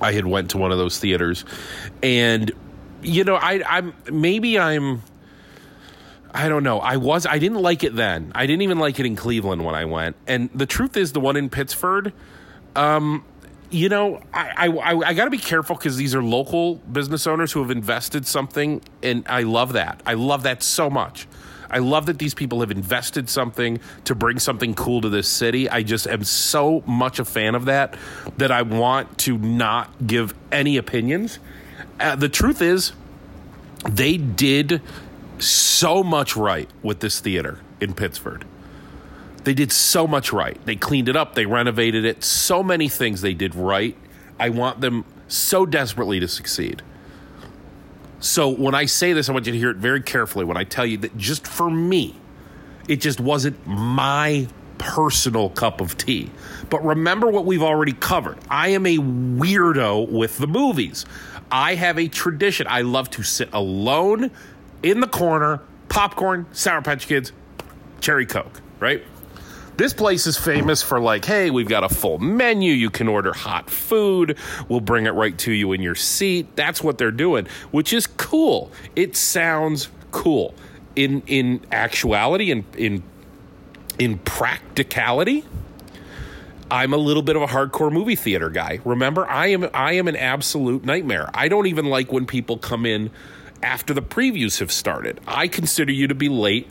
I 0.00 0.12
had 0.12 0.26
went 0.26 0.50
to 0.50 0.58
one 0.58 0.72
of 0.72 0.78
those 0.78 0.98
theaters. 0.98 1.44
And 2.02 2.50
you 3.02 3.24
know 3.24 3.36
I, 3.36 3.62
i'm 3.66 3.94
maybe 4.10 4.58
i'm 4.58 5.02
I 6.32 6.48
don't 6.48 6.62
know. 6.62 6.78
I 6.78 6.96
was 6.96 7.26
I 7.26 7.38
didn't 7.38 7.60
like 7.60 7.84
it 7.84 7.94
then. 7.94 8.32
I 8.34 8.46
didn't 8.46 8.62
even 8.62 8.78
like 8.78 9.00
it 9.00 9.06
in 9.06 9.16
Cleveland 9.16 9.64
when 9.64 9.74
I 9.74 9.84
went. 9.84 10.16
And 10.26 10.50
the 10.54 10.66
truth 10.66 10.96
is, 10.96 11.12
the 11.12 11.20
one 11.20 11.36
in 11.36 11.50
Pittsford, 11.50 12.12
um, 12.76 13.24
you 13.70 13.88
know, 13.88 14.22
I 14.32 14.68
I, 14.68 14.94
I 15.08 15.14
got 15.14 15.24
to 15.24 15.30
be 15.30 15.38
careful 15.38 15.76
because 15.76 15.96
these 15.96 16.14
are 16.14 16.22
local 16.22 16.76
business 16.76 17.26
owners 17.26 17.52
who 17.52 17.60
have 17.60 17.70
invested 17.70 18.26
something, 18.26 18.82
and 19.02 19.24
I 19.28 19.42
love 19.42 19.72
that. 19.72 20.02
I 20.06 20.14
love 20.14 20.44
that 20.44 20.62
so 20.62 20.88
much. 20.88 21.26
I 21.70 21.78
love 21.78 22.06
that 22.06 22.18
these 22.18 22.34
people 22.34 22.60
have 22.60 22.72
invested 22.72 23.28
something 23.28 23.78
to 24.04 24.14
bring 24.16 24.40
something 24.40 24.74
cool 24.74 25.00
to 25.02 25.08
this 25.08 25.28
city. 25.28 25.68
I 25.68 25.84
just 25.84 26.08
am 26.08 26.24
so 26.24 26.82
much 26.84 27.20
a 27.20 27.24
fan 27.24 27.54
of 27.54 27.66
that 27.66 27.94
that 28.38 28.50
I 28.50 28.62
want 28.62 29.18
to 29.18 29.38
not 29.38 30.04
give 30.04 30.34
any 30.50 30.76
opinions. 30.76 31.38
Uh, 32.00 32.16
the 32.16 32.28
truth 32.28 32.60
is, 32.60 32.92
they 33.88 34.16
did 34.16 34.82
so 35.40 36.02
much 36.02 36.36
right 36.36 36.68
with 36.82 37.00
this 37.00 37.20
theater 37.20 37.58
in 37.80 37.94
Pittsford. 37.94 38.44
They 39.44 39.54
did 39.54 39.72
so 39.72 40.06
much 40.06 40.32
right. 40.32 40.62
They 40.66 40.76
cleaned 40.76 41.08
it 41.08 41.16
up, 41.16 41.34
they 41.34 41.46
renovated 41.46 42.04
it, 42.04 42.22
so 42.22 42.62
many 42.62 42.88
things 42.88 43.20
they 43.22 43.34
did 43.34 43.54
right. 43.54 43.96
I 44.38 44.50
want 44.50 44.80
them 44.80 45.04
so 45.28 45.66
desperately 45.66 46.20
to 46.20 46.28
succeed. 46.28 46.82
So 48.20 48.48
when 48.50 48.74
I 48.74 48.84
say 48.84 49.14
this, 49.14 49.28
I 49.28 49.32
want 49.32 49.46
you 49.46 49.52
to 49.52 49.58
hear 49.58 49.70
it 49.70 49.78
very 49.78 50.02
carefully 50.02 50.44
when 50.44 50.56
I 50.56 50.64
tell 50.64 50.84
you 50.84 50.98
that 50.98 51.16
just 51.16 51.46
for 51.46 51.70
me, 51.70 52.16
it 52.86 53.00
just 53.00 53.18
wasn't 53.18 53.66
my 53.66 54.46
personal 54.76 55.50
cup 55.50 55.80
of 55.80 55.96
tea. 55.96 56.30
But 56.68 56.84
remember 56.84 57.28
what 57.28 57.46
we've 57.46 57.62
already 57.62 57.92
covered. 57.92 58.38
I 58.48 58.68
am 58.68 58.86
a 58.86 58.96
weirdo 58.96 60.10
with 60.10 60.38
the 60.38 60.46
movies. 60.46 61.06
I 61.50 61.74
have 61.74 61.98
a 61.98 62.08
tradition. 62.08 62.66
I 62.68 62.82
love 62.82 63.10
to 63.10 63.22
sit 63.22 63.48
alone 63.52 64.30
in 64.82 65.00
the 65.00 65.06
corner, 65.06 65.60
popcorn, 65.88 66.46
Sour 66.52 66.82
Patch 66.82 67.06
Kids, 67.06 67.32
cherry 68.00 68.26
Coke, 68.26 68.60
right? 68.78 69.02
This 69.76 69.94
place 69.94 70.26
is 70.26 70.36
famous 70.36 70.82
for 70.82 71.00
like, 71.00 71.24
hey, 71.24 71.50
we've 71.50 71.68
got 71.68 71.84
a 71.84 71.88
full 71.88 72.18
menu. 72.18 72.72
You 72.72 72.90
can 72.90 73.08
order 73.08 73.32
hot 73.32 73.70
food. 73.70 74.36
We'll 74.68 74.80
bring 74.80 75.06
it 75.06 75.12
right 75.12 75.36
to 75.38 75.52
you 75.52 75.72
in 75.72 75.80
your 75.80 75.94
seat. 75.94 76.54
That's 76.54 76.82
what 76.82 76.98
they're 76.98 77.10
doing, 77.10 77.46
which 77.70 77.94
is 77.94 78.06
cool. 78.06 78.70
It 78.94 79.16
sounds 79.16 79.88
cool. 80.10 80.54
In 80.96 81.22
in 81.26 81.64
actuality 81.72 82.50
and 82.50 82.64
in, 82.76 82.96
in 82.96 83.02
in 83.98 84.18
practicality, 84.18 85.44
I'm 86.70 86.92
a 86.92 86.98
little 86.98 87.22
bit 87.22 87.36
of 87.36 87.42
a 87.42 87.46
hardcore 87.46 87.90
movie 87.90 88.16
theater 88.16 88.50
guy. 88.50 88.80
Remember, 88.84 89.26
I 89.30 89.46
am 89.46 89.68
I 89.72 89.92
am 89.92 90.08
an 90.08 90.16
absolute 90.16 90.84
nightmare. 90.84 91.30
I 91.32 91.48
don't 91.48 91.68
even 91.68 91.86
like 91.86 92.12
when 92.12 92.26
people 92.26 92.58
come 92.58 92.84
in 92.84 93.10
after 93.62 93.94
the 93.94 94.02
previews 94.02 94.60
have 94.60 94.72
started. 94.72 95.20
I 95.26 95.48
consider 95.48 95.92
you 95.92 96.08
to 96.08 96.14
be 96.14 96.28
late 96.28 96.68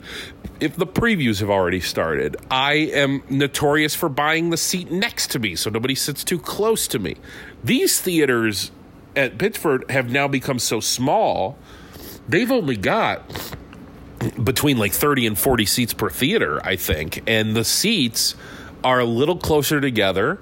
if 0.60 0.76
the 0.76 0.86
previews 0.86 1.40
have 1.40 1.50
already 1.50 1.80
started. 1.80 2.36
I 2.50 2.74
am 2.74 3.22
notorious 3.28 3.94
for 3.94 4.08
buying 4.08 4.50
the 4.50 4.56
seat 4.56 4.90
next 4.90 5.30
to 5.32 5.38
me 5.38 5.56
so 5.56 5.70
nobody 5.70 5.94
sits 5.94 6.24
too 6.24 6.38
close 6.38 6.88
to 6.88 6.98
me. 6.98 7.16
These 7.62 8.00
theaters 8.00 8.70
at 9.16 9.38
Pittsford 9.38 9.90
have 9.90 10.10
now 10.10 10.28
become 10.28 10.58
so 10.58 10.80
small, 10.80 11.58
they've 12.28 12.50
only 12.50 12.76
got 12.76 13.22
between 14.42 14.78
like 14.78 14.92
30 14.92 15.26
and 15.26 15.38
40 15.38 15.64
seats 15.64 15.94
per 15.94 16.10
theater, 16.10 16.64
I 16.64 16.76
think. 16.76 17.22
And 17.26 17.56
the 17.56 17.64
seats 17.64 18.34
are 18.84 19.00
a 19.00 19.04
little 19.04 19.36
closer 19.36 19.80
together 19.80 20.38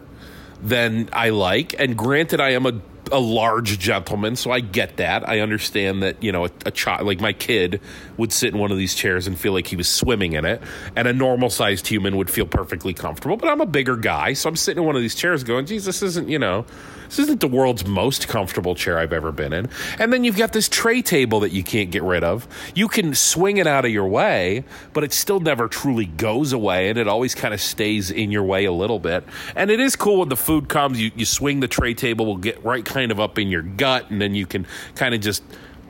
than 0.62 1.08
I 1.12 1.30
like. 1.30 1.78
And 1.78 1.96
granted, 1.96 2.40
I 2.40 2.50
am 2.50 2.66
a 2.66 2.80
a 3.12 3.18
large 3.18 3.78
gentleman, 3.78 4.36
so 4.36 4.50
I 4.50 4.60
get 4.60 4.96
that. 4.98 5.28
I 5.28 5.40
understand 5.40 6.02
that 6.02 6.22
you 6.22 6.32
know 6.32 6.46
a, 6.46 6.50
a 6.66 6.70
child 6.70 7.06
like 7.06 7.20
my 7.20 7.32
kid 7.32 7.80
would 8.16 8.32
sit 8.32 8.52
in 8.52 8.58
one 8.58 8.70
of 8.70 8.78
these 8.78 8.94
chairs 8.94 9.26
and 9.26 9.38
feel 9.38 9.52
like 9.52 9.66
he 9.66 9.76
was 9.76 9.88
swimming 9.88 10.32
in 10.32 10.44
it, 10.44 10.62
and 10.96 11.08
a 11.08 11.12
normal 11.12 11.50
sized 11.50 11.86
human 11.86 12.16
would 12.16 12.30
feel 12.30 12.46
perfectly 12.46 12.94
comfortable. 12.94 13.36
But 13.36 13.48
I'm 13.48 13.60
a 13.60 13.66
bigger 13.66 13.96
guy, 13.96 14.32
so 14.32 14.48
I'm 14.48 14.56
sitting 14.56 14.82
in 14.82 14.86
one 14.86 14.96
of 14.96 15.02
these 15.02 15.14
chairs 15.14 15.44
going, 15.44 15.66
"Geez, 15.66 15.84
this 15.84 16.02
isn't 16.02 16.28
you 16.28 16.38
know." 16.38 16.64
This 17.08 17.18
isn't 17.20 17.40
the 17.40 17.48
world's 17.48 17.86
most 17.86 18.28
comfortable 18.28 18.74
chair 18.74 18.98
I've 18.98 19.12
ever 19.12 19.32
been 19.32 19.52
in. 19.52 19.68
And 19.98 20.12
then 20.12 20.24
you've 20.24 20.36
got 20.36 20.52
this 20.52 20.68
tray 20.68 21.02
table 21.02 21.40
that 21.40 21.52
you 21.52 21.64
can't 21.64 21.90
get 21.90 22.02
rid 22.02 22.22
of. 22.22 22.46
You 22.74 22.88
can 22.88 23.14
swing 23.14 23.56
it 23.56 23.66
out 23.66 23.84
of 23.84 23.90
your 23.90 24.06
way, 24.06 24.64
but 24.92 25.04
it 25.04 25.12
still 25.12 25.40
never 25.40 25.68
truly 25.68 26.06
goes 26.06 26.52
away, 26.52 26.90
and 26.90 26.98
it 26.98 27.08
always 27.08 27.34
kind 27.34 27.54
of 27.54 27.60
stays 27.60 28.10
in 28.10 28.30
your 28.30 28.44
way 28.44 28.66
a 28.66 28.72
little 28.72 28.98
bit. 28.98 29.24
And 29.56 29.70
it 29.70 29.80
is 29.80 29.96
cool 29.96 30.18
when 30.18 30.28
the 30.28 30.36
food 30.36 30.68
comes, 30.68 31.00
you, 31.00 31.10
you 31.16 31.24
swing 31.24 31.60
the 31.60 31.68
tray 31.68 31.94
table, 31.94 32.26
will 32.26 32.36
get 32.36 32.62
right 32.64 32.84
kind 32.84 33.10
of 33.10 33.20
up 33.20 33.38
in 33.38 33.48
your 33.48 33.62
gut, 33.62 34.10
and 34.10 34.20
then 34.20 34.34
you 34.34 34.46
can 34.46 34.66
kind 34.94 35.14
of 35.14 35.20
just 35.20 35.42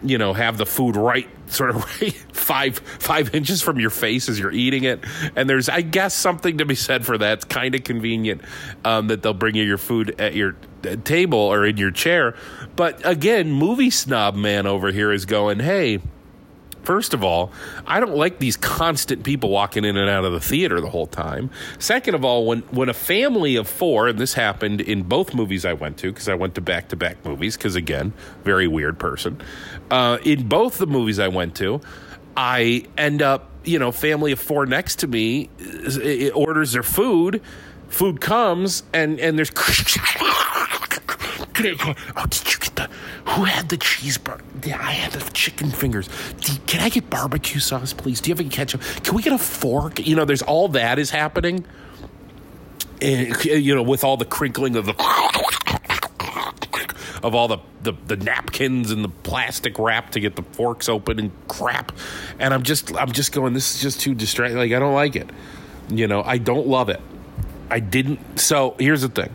you 0.02 0.16
know 0.16 0.32
have 0.32 0.58
the 0.58 0.66
food 0.66 0.96
right 0.96 1.28
sort 1.46 1.70
of 1.70 1.76
right 2.00 2.14
five 2.32 2.78
five 2.78 3.34
inches 3.34 3.62
from 3.62 3.80
your 3.80 3.90
face 3.90 4.28
as 4.28 4.38
you're 4.38 4.52
eating 4.52 4.84
it 4.84 5.02
and 5.34 5.50
there's 5.50 5.68
i 5.68 5.80
guess 5.80 6.14
something 6.14 6.58
to 6.58 6.64
be 6.64 6.74
said 6.74 7.04
for 7.04 7.18
that 7.18 7.38
it's 7.38 7.44
kind 7.44 7.74
of 7.74 7.82
convenient 7.82 8.40
um, 8.84 9.08
that 9.08 9.22
they'll 9.22 9.34
bring 9.34 9.56
you 9.56 9.64
your 9.64 9.78
food 9.78 10.14
at 10.20 10.34
your 10.34 10.54
table 11.04 11.38
or 11.38 11.64
in 11.64 11.76
your 11.76 11.90
chair 11.90 12.34
but 12.76 13.00
again 13.04 13.50
movie 13.50 13.90
snob 13.90 14.34
man 14.34 14.66
over 14.66 14.92
here 14.92 15.12
is 15.12 15.24
going 15.24 15.60
hey 15.60 16.00
First 16.88 17.12
of 17.12 17.22
all, 17.22 17.52
I 17.86 18.00
don't 18.00 18.16
like 18.16 18.38
these 18.38 18.56
constant 18.56 19.22
people 19.22 19.50
walking 19.50 19.84
in 19.84 19.98
and 19.98 20.08
out 20.08 20.24
of 20.24 20.32
the 20.32 20.40
theater 20.40 20.80
the 20.80 20.88
whole 20.88 21.06
time. 21.06 21.50
Second 21.78 22.14
of 22.14 22.24
all, 22.24 22.46
when 22.46 22.60
when 22.70 22.88
a 22.88 22.94
family 22.94 23.56
of 23.56 23.68
four, 23.68 24.08
and 24.08 24.18
this 24.18 24.32
happened 24.32 24.80
in 24.80 25.02
both 25.02 25.34
movies 25.34 25.66
I 25.66 25.74
went 25.74 25.98
to 25.98 26.10
because 26.10 26.30
I 26.30 26.34
went 26.34 26.54
to 26.54 26.62
back 26.62 26.88
to 26.88 26.96
back 26.96 27.22
movies 27.26 27.58
because 27.58 27.74
again, 27.74 28.14
very 28.42 28.66
weird 28.66 28.98
person. 28.98 29.38
Uh, 29.90 30.16
in 30.24 30.48
both 30.48 30.78
the 30.78 30.86
movies 30.86 31.18
I 31.18 31.28
went 31.28 31.54
to, 31.56 31.82
I 32.38 32.86
end 32.96 33.20
up, 33.20 33.50
you 33.64 33.78
know, 33.78 33.92
family 33.92 34.32
of 34.32 34.40
four 34.40 34.64
next 34.64 35.00
to 35.00 35.06
me 35.06 35.50
it 35.58 36.34
orders 36.34 36.72
their 36.72 36.82
food. 36.82 37.42
Food 37.88 38.22
comes 38.22 38.82
and 38.94 39.20
and 39.20 39.36
there's 39.36 39.50
oh, 41.60 42.26
did 42.28 42.52
you 42.52 42.58
get 42.58 42.76
the? 42.76 42.90
Who 43.30 43.44
had 43.44 43.68
the 43.68 43.76
cheeseburger? 43.76 44.42
Yeah, 44.64 44.78
I 44.78 44.92
had 44.92 45.12
the 45.12 45.30
chicken 45.32 45.70
fingers. 45.70 46.08
can 46.66 46.80
I 46.80 46.88
get 46.88 47.10
barbecue 47.10 47.60
sauce, 47.60 47.92
please? 47.92 48.20
Do 48.20 48.28
you 48.28 48.34
have 48.34 48.40
any 48.40 48.48
ketchup? 48.48 48.80
Can 49.02 49.14
we 49.14 49.22
get 49.22 49.32
a 49.32 49.38
fork? 49.38 50.06
You 50.06 50.16
know, 50.16 50.24
there's 50.24 50.42
all 50.42 50.68
that 50.68 50.98
is 50.98 51.10
happening. 51.10 51.64
And, 53.00 53.44
you 53.44 53.74
know, 53.74 53.82
with 53.82 54.02
all 54.02 54.16
the 54.16 54.24
crinkling 54.24 54.76
of 54.76 54.86
the 54.86 54.94
of 57.22 57.34
all 57.34 57.48
the, 57.48 57.58
the 57.82 57.92
the 58.06 58.16
napkins 58.16 58.90
and 58.90 59.04
the 59.04 59.08
plastic 59.08 59.78
wrap 59.78 60.10
to 60.12 60.20
get 60.20 60.36
the 60.36 60.42
forks 60.42 60.88
open 60.88 61.18
and 61.18 61.32
crap. 61.48 61.92
And 62.38 62.54
I'm 62.54 62.62
just 62.62 62.94
I'm 62.96 63.12
just 63.12 63.32
going. 63.32 63.54
This 63.54 63.74
is 63.74 63.80
just 63.80 64.00
too 64.00 64.14
distracting. 64.14 64.58
Like 64.58 64.72
I 64.72 64.78
don't 64.78 64.94
like 64.94 65.16
it. 65.16 65.28
You 65.88 66.06
know, 66.06 66.22
I 66.22 66.38
don't 66.38 66.66
love 66.66 66.88
it. 66.88 67.00
I 67.70 67.80
didn't. 67.80 68.38
So 68.38 68.76
here's 68.78 69.02
the 69.02 69.08
thing. 69.08 69.30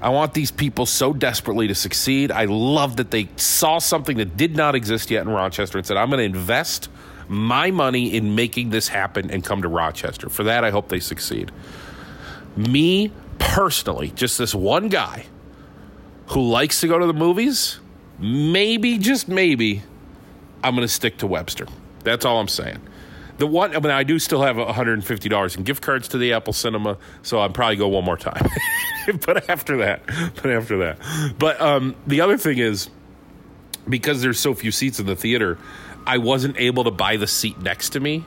I 0.00 0.10
want 0.10 0.34
these 0.34 0.50
people 0.50 0.86
so 0.86 1.12
desperately 1.12 1.66
to 1.68 1.74
succeed. 1.74 2.30
I 2.30 2.44
love 2.44 2.96
that 2.96 3.10
they 3.10 3.28
saw 3.36 3.78
something 3.78 4.16
that 4.18 4.36
did 4.36 4.56
not 4.56 4.74
exist 4.74 5.10
yet 5.10 5.22
in 5.22 5.28
Rochester 5.28 5.78
and 5.78 5.86
said, 5.86 5.96
I'm 5.96 6.08
going 6.08 6.18
to 6.18 6.38
invest 6.38 6.88
my 7.26 7.70
money 7.70 8.14
in 8.14 8.34
making 8.34 8.70
this 8.70 8.88
happen 8.88 9.30
and 9.30 9.44
come 9.44 9.62
to 9.62 9.68
Rochester. 9.68 10.28
For 10.28 10.44
that, 10.44 10.64
I 10.64 10.70
hope 10.70 10.88
they 10.88 11.00
succeed. 11.00 11.50
Me 12.56 13.12
personally, 13.38 14.10
just 14.10 14.38
this 14.38 14.54
one 14.54 14.88
guy 14.88 15.26
who 16.28 16.48
likes 16.48 16.80
to 16.80 16.88
go 16.88 16.98
to 16.98 17.06
the 17.06 17.12
movies, 17.12 17.80
maybe, 18.18 18.98
just 18.98 19.28
maybe, 19.28 19.82
I'm 20.62 20.74
going 20.74 20.86
to 20.86 20.92
stick 20.92 21.18
to 21.18 21.26
Webster. 21.26 21.66
That's 22.04 22.24
all 22.24 22.40
I'm 22.40 22.48
saying. 22.48 22.80
The 23.38 23.46
one, 23.46 23.74
I 23.74 23.78
mean, 23.78 23.92
I 23.92 24.02
do 24.02 24.18
still 24.18 24.42
have 24.42 24.56
$150 24.56 25.56
in 25.56 25.62
gift 25.62 25.82
cards 25.82 26.08
to 26.08 26.18
the 26.18 26.32
Apple 26.32 26.52
Cinema, 26.52 26.98
so 27.22 27.38
I'll 27.38 27.48
probably 27.48 27.76
go 27.76 27.86
one 27.86 28.04
more 28.04 28.16
time. 28.16 28.44
but 29.26 29.48
after 29.48 29.78
that, 29.78 30.02
but 30.06 30.46
after 30.46 30.78
that, 30.78 30.98
but 31.38 31.60
um, 31.60 31.94
the 32.06 32.20
other 32.20 32.36
thing 32.36 32.58
is 32.58 32.90
because 33.88 34.22
there's 34.22 34.40
so 34.40 34.54
few 34.54 34.72
seats 34.72 34.98
in 34.98 35.06
the 35.06 35.14
theater, 35.14 35.56
I 36.04 36.18
wasn't 36.18 36.58
able 36.58 36.84
to 36.84 36.90
buy 36.90 37.16
the 37.16 37.28
seat 37.28 37.60
next 37.60 37.90
to 37.90 38.00
me 38.00 38.24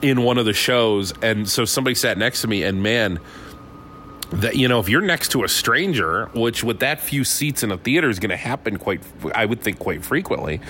in 0.00 0.22
one 0.22 0.38
of 0.38 0.46
the 0.46 0.54
shows, 0.54 1.12
and 1.20 1.46
so 1.46 1.66
somebody 1.66 1.94
sat 1.94 2.16
next 2.16 2.40
to 2.40 2.48
me, 2.48 2.62
and 2.62 2.82
man, 2.82 3.20
that 4.32 4.56
you 4.56 4.66
know, 4.66 4.80
if 4.80 4.88
you're 4.88 5.02
next 5.02 5.28
to 5.32 5.44
a 5.44 5.48
stranger, 5.48 6.26
which 6.34 6.64
with 6.64 6.80
that 6.80 7.00
few 7.00 7.22
seats 7.22 7.62
in 7.62 7.70
a 7.70 7.76
theater 7.76 8.08
is 8.08 8.18
going 8.18 8.30
to 8.30 8.36
happen 8.36 8.78
quite, 8.78 9.02
I 9.34 9.44
would 9.44 9.60
think 9.60 9.78
quite 9.78 10.02
frequently 10.02 10.60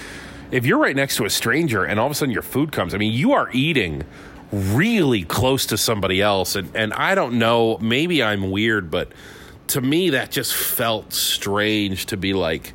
if 0.51 0.67
you're 0.67 0.79
right 0.79 0.97
next 0.97 1.17
to 1.17 1.25
a 1.25 1.31
stranger 1.31 1.85
and 1.85 1.99
all 1.99 2.07
of 2.07 2.13
a 2.13 2.15
sudden 2.15 2.33
your 2.33 2.43
food 2.43 2.73
comes, 2.73 2.95
I 2.95 2.99
mean, 2.99 3.13
you 3.13 3.33
are 3.33 3.49
eating 3.53 4.05
really 4.53 5.25
close 5.25 5.67
to 5.67 5.77
somebody 5.77 6.21
else. 6.21 6.55
And, 6.57 6.71
and 6.75 6.93
I 6.93 7.15
don't 7.15 7.39
know, 7.39 7.79
maybe 7.79 8.23
I'm 8.23 8.51
weird, 8.51 8.91
but 8.91 9.11
to 9.69 9.81
me, 9.81 10.11
that 10.11 10.31
just 10.31 10.55
felt 10.55 11.13
strange 11.13 12.07
to 12.07 12.17
be 12.17 12.35
like, 12.35 12.75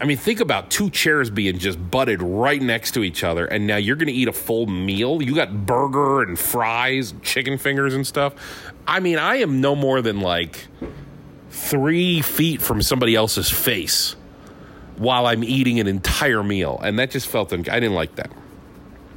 I 0.00 0.06
mean, 0.06 0.16
think 0.16 0.40
about 0.40 0.70
two 0.70 0.90
chairs 0.90 1.30
being 1.30 1.58
just 1.58 1.78
butted 1.90 2.20
right 2.20 2.60
next 2.60 2.92
to 2.92 3.02
each 3.02 3.24
other, 3.24 3.46
and 3.46 3.66
now 3.66 3.76
you're 3.76 3.96
going 3.96 4.08
to 4.08 4.12
eat 4.12 4.28
a 4.28 4.32
full 4.32 4.66
meal. 4.66 5.22
You 5.22 5.34
got 5.34 5.66
burger 5.66 6.22
and 6.22 6.38
fries, 6.38 7.14
chicken 7.22 7.58
fingers 7.58 7.94
and 7.94 8.06
stuff. 8.06 8.34
I 8.86 9.00
mean, 9.00 9.18
I 9.18 9.36
am 9.36 9.60
no 9.60 9.74
more 9.74 10.02
than 10.02 10.20
like 10.20 10.66
three 11.50 12.20
feet 12.20 12.60
from 12.60 12.82
somebody 12.82 13.14
else's 13.14 13.48
face 13.48 14.16
while 14.96 15.26
I'm 15.26 15.44
eating 15.44 15.80
an 15.80 15.86
entire 15.86 16.42
meal. 16.42 16.80
And 16.82 16.98
that 16.98 17.10
just 17.10 17.26
felt, 17.26 17.52
I 17.52 17.56
didn't 17.56 17.94
like 17.94 18.16
that. 18.16 18.30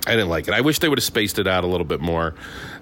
I 0.06 0.12
didn't 0.12 0.30
like 0.30 0.48
it. 0.48 0.54
I 0.54 0.62
wish 0.62 0.80
they 0.80 0.88
would 0.88 1.00
have 1.00 1.04
spaced 1.04 1.38
it 1.38 1.48
out 1.48 1.66
a 1.66 1.68
little 1.68 1.86
bit 1.86 2.00
more. 2.00 2.34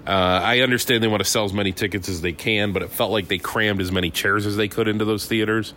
Uh, 0.06 0.10
I 0.10 0.60
understand 0.60 1.02
they 1.02 1.08
want 1.08 1.24
to 1.24 1.28
sell 1.28 1.44
as 1.44 1.52
many 1.52 1.72
tickets 1.72 2.08
as 2.08 2.20
they 2.20 2.32
can, 2.32 2.72
but 2.72 2.82
it 2.82 2.90
felt 2.90 3.10
like 3.10 3.26
they 3.26 3.38
crammed 3.38 3.80
as 3.80 3.90
many 3.90 4.10
chairs 4.10 4.46
as 4.46 4.56
they 4.56 4.68
could 4.68 4.86
into 4.86 5.04
those 5.04 5.26
theaters. 5.26 5.74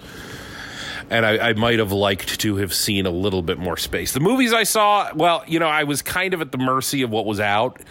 And 1.10 1.26
I, 1.26 1.50
I 1.50 1.54
might 1.54 1.80
have 1.80 1.92
liked 1.92 2.40
to 2.42 2.58
have 2.58 2.72
seen 2.72 3.08
a 3.08 3.10
little 3.10 3.42
bit 3.42 3.58
more 3.58 3.78
space. 3.78 4.14
The 4.14 4.20
movies 4.20 4.54
I 4.54 4.62
saw, 4.62 5.12
well, 5.16 5.44
you 5.48 5.58
know, 5.58 5.68
I 5.68 5.86
was 5.86 6.04
kind 6.04 6.36
of 6.36 6.42
at 6.42 6.52
the 6.52 6.60
mercy 6.60 7.02
of 7.02 7.10
what 7.10 7.26
was 7.26 7.40
out 7.40 7.82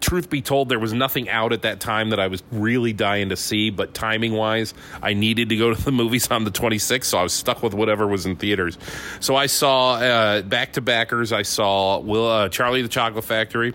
truth 0.00 0.30
be 0.30 0.42
told, 0.42 0.68
there 0.68 0.78
was 0.78 0.92
nothing 0.92 1.28
out 1.28 1.52
at 1.52 1.62
that 1.62 1.80
time 1.80 2.10
that 2.10 2.20
I 2.20 2.26
was 2.26 2.42
really 2.50 2.92
dying 2.92 3.28
to 3.28 3.36
see, 3.36 3.70
but 3.70 3.94
timing 3.94 4.32
wise, 4.32 4.74
I 5.02 5.14
needed 5.14 5.50
to 5.50 5.56
go 5.56 5.74
to 5.74 5.80
the 5.80 5.92
movies 5.92 6.30
on 6.30 6.44
the 6.44 6.50
26th, 6.50 7.04
so 7.04 7.18
I 7.18 7.22
was 7.22 7.32
stuck 7.32 7.62
with 7.62 7.74
whatever 7.74 8.06
was 8.06 8.26
in 8.26 8.36
theaters. 8.36 8.78
So 9.20 9.36
I 9.36 9.46
saw 9.46 10.40
back 10.42 10.74
to 10.74 10.80
backers, 10.80 11.32
I 11.32 11.42
saw 11.42 11.98
Will, 11.98 12.26
uh, 12.26 12.48
Charlie 12.48 12.82
the 12.82 12.88
Chocolate 12.88 13.24
Factory, 13.24 13.74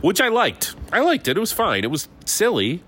which 0.00 0.20
I 0.20 0.28
liked. 0.28 0.74
I 0.92 1.00
liked 1.00 1.28
it. 1.28 1.36
It 1.36 1.40
was 1.40 1.52
fine. 1.52 1.84
It 1.84 1.90
was 1.90 2.08
silly, 2.24 2.82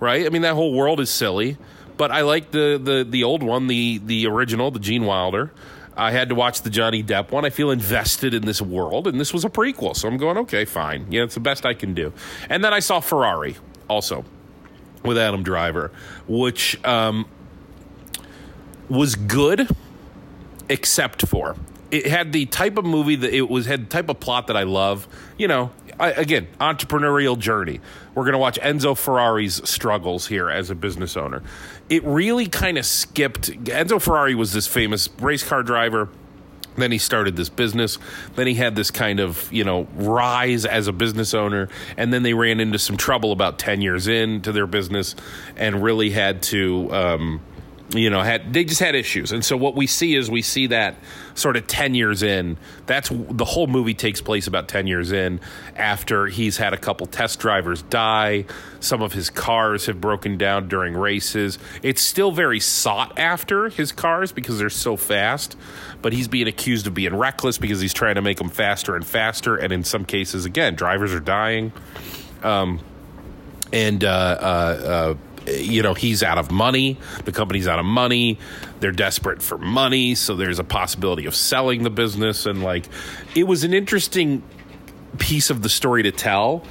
right? 0.00 0.26
I 0.26 0.28
mean, 0.28 0.42
that 0.42 0.54
whole 0.54 0.72
world 0.72 1.00
is 1.00 1.10
silly, 1.10 1.56
but 1.96 2.10
I 2.10 2.22
liked 2.22 2.52
the, 2.52 2.80
the, 2.82 3.06
the 3.08 3.24
old 3.24 3.42
one, 3.42 3.66
the, 3.66 3.98
the 3.98 4.26
original, 4.26 4.70
the 4.70 4.78
Gene 4.78 5.04
Wilder. 5.04 5.52
I 5.96 6.10
had 6.10 6.28
to 6.28 6.34
watch 6.34 6.62
the 6.62 6.70
Johnny 6.70 7.02
Depp 7.02 7.30
one. 7.30 7.44
I 7.44 7.50
feel 7.50 7.70
invested 7.70 8.34
in 8.34 8.44
this 8.44 8.60
world, 8.60 9.06
and 9.06 9.18
this 9.18 9.32
was 9.32 9.44
a 9.44 9.48
prequel, 9.48 9.96
so 9.96 10.08
I'm 10.08 10.18
going, 10.18 10.36
okay, 10.38 10.64
fine. 10.64 11.06
Yeah, 11.10 11.22
it's 11.22 11.34
the 11.34 11.40
best 11.40 11.64
I 11.64 11.74
can 11.74 11.94
do. 11.94 12.12
And 12.50 12.62
then 12.62 12.74
I 12.74 12.80
saw 12.80 13.00
Ferrari 13.00 13.56
also 13.88 14.24
with 15.02 15.16
Adam 15.16 15.42
Driver, 15.42 15.92
which 16.28 16.82
um, 16.84 17.26
was 18.88 19.14
good, 19.14 19.68
except 20.68 21.26
for 21.26 21.56
it 21.90 22.06
had 22.06 22.32
the 22.32 22.46
type 22.46 22.76
of 22.76 22.84
movie 22.84 23.16
that 23.16 23.32
it 23.32 23.48
was 23.48 23.66
had 23.66 23.84
the 23.84 23.88
type 23.88 24.08
of 24.08 24.20
plot 24.20 24.48
that 24.48 24.56
I 24.56 24.64
love. 24.64 25.06
You 25.38 25.48
know, 25.48 25.70
I, 25.98 26.10
again, 26.12 26.48
entrepreneurial 26.60 27.38
journey. 27.38 27.80
We're 28.14 28.24
going 28.24 28.32
to 28.32 28.38
watch 28.38 28.58
Enzo 28.60 28.96
Ferrari's 28.96 29.66
struggles 29.68 30.26
here 30.26 30.50
as 30.50 30.70
a 30.70 30.74
business 30.74 31.16
owner. 31.16 31.42
It 31.88 32.04
really 32.04 32.46
kind 32.46 32.78
of 32.78 32.84
skipped. 32.84 33.50
Enzo 33.64 34.00
Ferrari 34.00 34.34
was 34.34 34.52
this 34.52 34.66
famous 34.66 35.08
race 35.20 35.42
car 35.42 35.62
driver. 35.62 36.08
Then 36.76 36.92
he 36.92 36.98
started 36.98 37.36
this 37.36 37.48
business. 37.48 37.98
Then 38.34 38.46
he 38.46 38.54
had 38.54 38.76
this 38.76 38.90
kind 38.90 39.18
of, 39.20 39.50
you 39.52 39.64
know, 39.64 39.88
rise 39.94 40.66
as 40.66 40.88
a 40.88 40.92
business 40.92 41.32
owner. 41.32 41.68
And 41.96 42.12
then 42.12 42.22
they 42.22 42.34
ran 42.34 42.60
into 42.60 42.78
some 42.78 42.96
trouble 42.96 43.32
about 43.32 43.58
10 43.58 43.80
years 43.80 44.08
into 44.08 44.52
their 44.52 44.66
business 44.66 45.14
and 45.56 45.82
really 45.82 46.10
had 46.10 46.42
to, 46.44 46.92
um, 46.92 47.40
you 47.90 48.10
know, 48.10 48.20
had 48.20 48.52
they 48.52 48.64
just 48.64 48.80
had 48.80 48.94
issues. 48.94 49.30
And 49.30 49.44
so 49.44 49.56
what 49.56 49.76
we 49.76 49.86
see 49.86 50.16
is 50.16 50.28
we 50.28 50.42
see 50.42 50.66
that 50.68 50.96
sort 51.34 51.56
of 51.56 51.66
10 51.68 51.94
years 51.94 52.22
in. 52.22 52.56
That's 52.86 53.10
the 53.10 53.44
whole 53.44 53.68
movie 53.68 53.94
takes 53.94 54.20
place 54.20 54.46
about 54.46 54.66
10 54.66 54.86
years 54.86 55.12
in 55.12 55.40
after 55.76 56.26
he's 56.26 56.56
had 56.56 56.72
a 56.72 56.76
couple 56.76 57.06
test 57.06 57.38
drivers 57.38 57.82
die. 57.82 58.46
Some 58.80 59.02
of 59.02 59.12
his 59.12 59.30
cars 59.30 59.86
have 59.86 60.00
broken 60.00 60.36
down 60.36 60.68
during 60.68 60.94
races. 60.94 61.58
It's 61.82 62.02
still 62.02 62.32
very 62.32 62.58
sought 62.58 63.18
after 63.18 63.68
his 63.68 63.92
cars 63.92 64.32
because 64.32 64.58
they're 64.58 64.68
so 64.68 64.96
fast, 64.96 65.56
but 66.02 66.12
he's 66.12 66.26
being 66.28 66.48
accused 66.48 66.88
of 66.88 66.94
being 66.94 67.14
reckless 67.14 67.56
because 67.56 67.80
he's 67.80 67.94
trying 67.94 68.16
to 68.16 68.22
make 68.22 68.38
them 68.38 68.48
faster 68.48 68.96
and 68.96 69.06
faster. 69.06 69.54
And 69.56 69.72
in 69.72 69.84
some 69.84 70.04
cases, 70.04 70.44
again, 70.44 70.74
drivers 70.74 71.12
are 71.14 71.20
dying. 71.20 71.72
Um, 72.42 72.80
and 73.72 74.02
uh, 74.04 74.08
uh, 74.08 75.14
uh, 75.14 75.14
you 75.46 75.82
know 75.82 75.94
he's 75.94 76.22
out 76.22 76.38
of 76.38 76.50
money. 76.50 76.98
The 77.24 77.32
company's 77.32 77.68
out 77.68 77.78
of 77.78 77.84
money. 77.84 78.38
They're 78.80 78.92
desperate 78.92 79.42
for 79.42 79.58
money. 79.58 80.14
So 80.14 80.34
there's 80.34 80.58
a 80.58 80.64
possibility 80.64 81.26
of 81.26 81.34
selling 81.34 81.82
the 81.82 81.90
business. 81.90 82.46
And 82.46 82.62
like 82.62 82.86
it 83.34 83.44
was 83.44 83.64
an 83.64 83.74
interesting 83.74 84.42
piece 85.18 85.50
of 85.50 85.62
the 85.62 85.68
story 85.68 86.02
to 86.02 86.12
tell. 86.12 86.64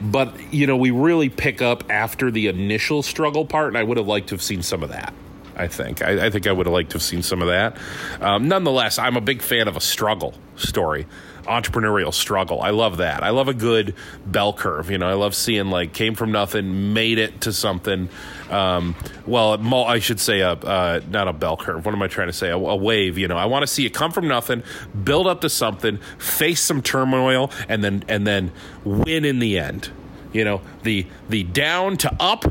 But 0.00 0.52
you 0.52 0.66
know 0.66 0.76
we 0.76 0.90
really 0.90 1.28
pick 1.28 1.60
up 1.62 1.90
after 1.90 2.30
the 2.30 2.46
initial 2.48 3.02
struggle 3.02 3.44
part. 3.44 3.68
And 3.68 3.78
i 3.78 3.82
would 3.82 3.96
have 3.96 4.06
liked 4.06 4.28
to 4.28 4.34
have 4.34 4.42
seen 4.42 4.62
some 4.62 4.82
of 4.82 4.90
that 4.90 5.12
I 5.56 5.66
think. 5.66 6.02
I, 6.02 6.26
I, 6.26 6.30
think 6.30 6.46
I 6.46 6.52
would 6.52 6.66
have 6.66 6.72
liked 6.72 6.90
to 6.90 6.94
have 6.94 7.02
seen 7.02 7.22
some 7.22 7.42
of 7.42 7.48
that. 7.48 7.76
Um, 8.20 8.46
nonetheless, 8.46 8.96
I'm 8.96 9.16
a 9.16 9.20
big 9.20 9.42
fan 9.42 9.66
of 9.66 9.76
a 9.76 9.80
struggle 9.80 10.34
story 10.58 11.06
entrepreneurial 11.48 12.12
struggle. 12.12 12.60
I 12.60 12.70
love 12.70 12.98
that. 12.98 13.22
I 13.22 13.30
love 13.30 13.48
a 13.48 13.54
good 13.54 13.94
bell 14.26 14.52
curve. 14.52 14.90
You 14.90 14.98
know, 14.98 15.08
I 15.08 15.14
love 15.14 15.34
seeing 15.34 15.70
like 15.70 15.94
came 15.94 16.14
from 16.14 16.30
nothing, 16.30 16.92
made 16.92 17.18
it 17.18 17.40
to 17.42 17.52
something. 17.52 18.08
Um, 18.50 18.94
well, 19.26 19.58
I 19.86 19.98
should 19.98 20.20
say 20.20 20.40
a 20.40 20.52
uh, 20.52 21.00
not 21.08 21.26
a 21.26 21.32
bell 21.32 21.56
curve. 21.56 21.84
What 21.84 21.94
am 21.94 22.02
I 22.02 22.08
trying 22.08 22.28
to 22.28 22.32
say? 22.32 22.50
A, 22.50 22.56
a 22.56 22.76
wave. 22.76 23.18
You 23.18 23.28
know, 23.28 23.36
I 23.36 23.46
want 23.46 23.62
to 23.62 23.66
see 23.66 23.86
it 23.86 23.94
come 23.94 24.12
from 24.12 24.28
nothing, 24.28 24.62
build 25.04 25.26
up 25.26 25.40
to 25.40 25.48
something, 25.48 25.98
face 26.18 26.60
some 26.60 26.82
turmoil, 26.82 27.50
and 27.68 27.82
then 27.82 28.04
and 28.08 28.26
then 28.26 28.52
win 28.84 29.24
in 29.24 29.38
the 29.38 29.58
end. 29.58 29.90
You 30.32 30.44
know, 30.44 30.60
the 30.82 31.06
the 31.28 31.44
down 31.44 31.96
to 31.98 32.14
up 32.20 32.44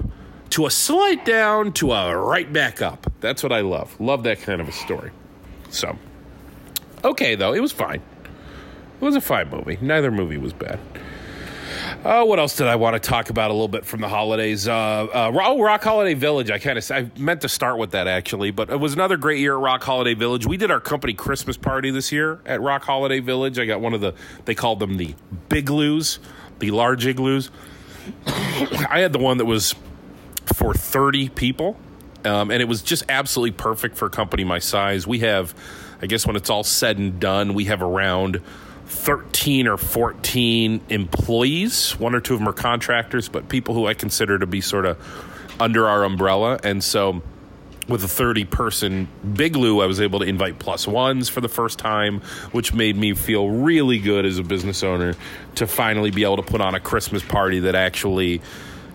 to 0.51 0.65
a 0.65 0.71
slight 0.71 1.23
down 1.23 1.71
to 1.73 1.91
a 1.91 2.17
right 2.17 2.51
back 2.51 2.81
up. 2.81 3.11
That's 3.21 3.43
what 3.43 3.51
I 3.51 3.61
love. 3.61 3.99
Love 3.99 4.23
that 4.23 4.41
kind 4.41 4.61
of 4.61 4.67
a 4.67 4.71
story. 4.71 5.11
So, 5.69 5.97
okay, 7.07 7.35
though, 7.35 7.53
it 7.53 7.59
was 7.59 7.71
fine. 7.71 8.01
It 8.99 9.05
was 9.05 9.15
a 9.15 9.21
fine 9.21 9.49
movie. 9.49 9.77
Neither 9.81 10.11
movie 10.11 10.37
was 10.37 10.53
bad. 10.53 10.79
Uh, 12.03 12.23
what 12.23 12.39
else 12.39 12.55
did 12.55 12.67
I 12.67 12.75
want 12.75 13.01
to 13.01 13.09
talk 13.09 13.29
about 13.29 13.51
a 13.51 13.53
little 13.53 13.67
bit 13.67 13.85
from 13.85 14.01
the 14.01 14.07
holidays? 14.07 14.67
Uh, 14.67 14.73
uh, 14.73 15.31
oh, 15.33 15.61
ROC 15.61 15.83
Holiday 15.83 16.13
Village. 16.13 16.49
I 16.49 16.59
kind 16.59 16.77
of 16.77 16.91
I 16.91 17.11
meant 17.17 17.41
to 17.41 17.49
start 17.49 17.77
with 17.77 17.91
that 17.91 18.07
actually, 18.07 18.51
but 18.51 18.69
it 18.69 18.79
was 18.79 18.93
another 18.93 19.17
great 19.17 19.39
year 19.39 19.55
at 19.55 19.61
ROC 19.61 19.83
Holiday 19.83 20.13
Village. 20.13 20.45
We 20.45 20.57
did 20.57 20.71
our 20.71 20.79
company 20.79 21.13
Christmas 21.13 21.57
party 21.57 21.91
this 21.91 22.11
year 22.11 22.39
at 22.45 22.61
ROC 22.61 22.83
Holiday 22.83 23.19
Village. 23.19 23.59
I 23.59 23.65
got 23.65 23.81
one 23.81 23.93
of 23.93 24.01
the 24.01 24.13
they 24.45 24.55
called 24.55 24.79
them 24.79 24.97
the 24.97 25.15
Bigloos, 25.49 26.19
the 26.59 26.71
large 26.71 27.05
igloos. 27.05 27.51
I 28.25 28.99
had 28.99 29.11
the 29.11 29.19
one 29.19 29.37
that 29.37 29.45
was 29.45 29.75
for 30.55 30.73
thirty 30.73 31.29
people, 31.29 31.77
um, 32.25 32.51
and 32.51 32.61
it 32.61 32.67
was 32.67 32.81
just 32.81 33.03
absolutely 33.09 33.51
perfect 33.51 33.97
for 33.97 34.05
a 34.05 34.09
company 34.11 34.43
my 34.43 34.59
size. 34.59 35.05
We 35.05 35.19
have, 35.19 35.53
I 36.01 36.05
guess, 36.05 36.25
when 36.25 36.35
it's 36.35 36.49
all 36.49 36.63
said 36.63 36.97
and 36.97 37.19
done, 37.19 37.53
we 37.53 37.65
have 37.65 37.81
around 37.81 38.41
13 38.87 39.67
or 39.67 39.77
14 39.77 40.81
employees. 40.89 41.91
One 41.99 42.15
or 42.15 42.21
two 42.21 42.33
of 42.33 42.39
them 42.39 42.47
are 42.47 42.53
contractors, 42.53 43.27
but 43.27 43.49
people 43.49 43.73
who 43.73 43.87
I 43.87 43.93
consider 43.93 44.39
to 44.39 44.45
be 44.45 44.61
sort 44.61 44.85
of 44.85 44.97
under 45.59 45.87
our 45.87 46.03
umbrella. 46.03 46.59
And 46.63 46.83
so 46.83 47.21
with 47.87 48.03
a 48.03 48.07
30 48.07 48.45
person 48.45 49.07
Bigloo, 49.33 49.81
I 49.81 49.85
was 49.85 50.01
able 50.01 50.19
to 50.19 50.25
invite 50.25 50.59
plus 50.59 50.87
ones 50.87 51.29
for 51.29 51.41
the 51.41 51.49
first 51.49 51.79
time, 51.79 52.21
which 52.51 52.73
made 52.73 52.95
me 52.95 53.13
feel 53.13 53.49
really 53.49 53.99
good 53.99 54.25
as 54.25 54.39
a 54.39 54.43
business 54.43 54.83
owner 54.83 55.15
to 55.55 55.67
finally 55.67 56.11
be 56.11 56.23
able 56.23 56.37
to 56.37 56.43
put 56.43 56.61
on 56.61 56.75
a 56.75 56.79
Christmas 56.79 57.23
party 57.23 57.59
that 57.61 57.75
actually 57.75 58.41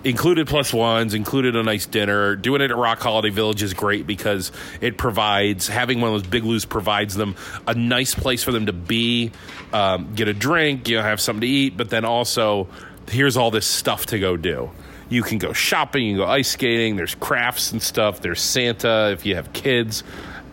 included 0.05 0.47
plus 0.47 0.73
ones, 0.73 1.15
included 1.15 1.57
a 1.57 1.63
nice 1.63 1.87
dinner. 1.87 2.37
Doing 2.37 2.61
it 2.61 2.71
at 2.71 2.77
ROC 2.77 3.01
Holiday 3.01 3.31
Village 3.31 3.63
is 3.63 3.75
great 3.75 4.07
because 4.07 4.53
it 4.81 4.99
provides 4.99 5.69
having 5.69 6.01
one 6.01 6.15
of 6.15 6.23
those 6.23 6.43
Bigloos 6.43 6.69
provides 6.69 7.15
them 7.15 7.37
a 7.67 7.75
nice 7.75 8.15
place 8.15 8.43
for 8.43 8.53
them 8.53 8.67
to 8.67 8.73
be, 8.73 9.33
um, 9.73 10.15
get 10.15 10.29
a 10.29 10.35
drink, 10.35 10.89
you 10.89 10.97
know, 10.97 11.03
have 11.03 11.21
something 11.21 11.43
to 11.43 11.47
eat, 11.47 11.77
but 11.77 11.91
then 11.91 12.05
also 12.05 12.69
here's 13.09 13.37
all 13.37 13.51
this 13.51 13.67
stuff 13.67 14.07
to 14.07 14.19
go 14.19 14.37
do. 14.37 14.71
You 15.09 15.23
can 15.23 15.39
go 15.39 15.53
shopping, 15.53 16.05
you 16.05 16.13
can 16.17 16.25
go 16.25 16.31
ice 16.31 16.51
skating. 16.51 16.97
There's 16.97 17.15
crafts 17.15 17.73
and 17.73 17.83
stuff. 17.83 18.21
There's 18.21 18.41
Santa 18.41 19.11
if 19.13 19.27
you 19.27 19.35
have 19.35 19.53
kids, 19.53 20.05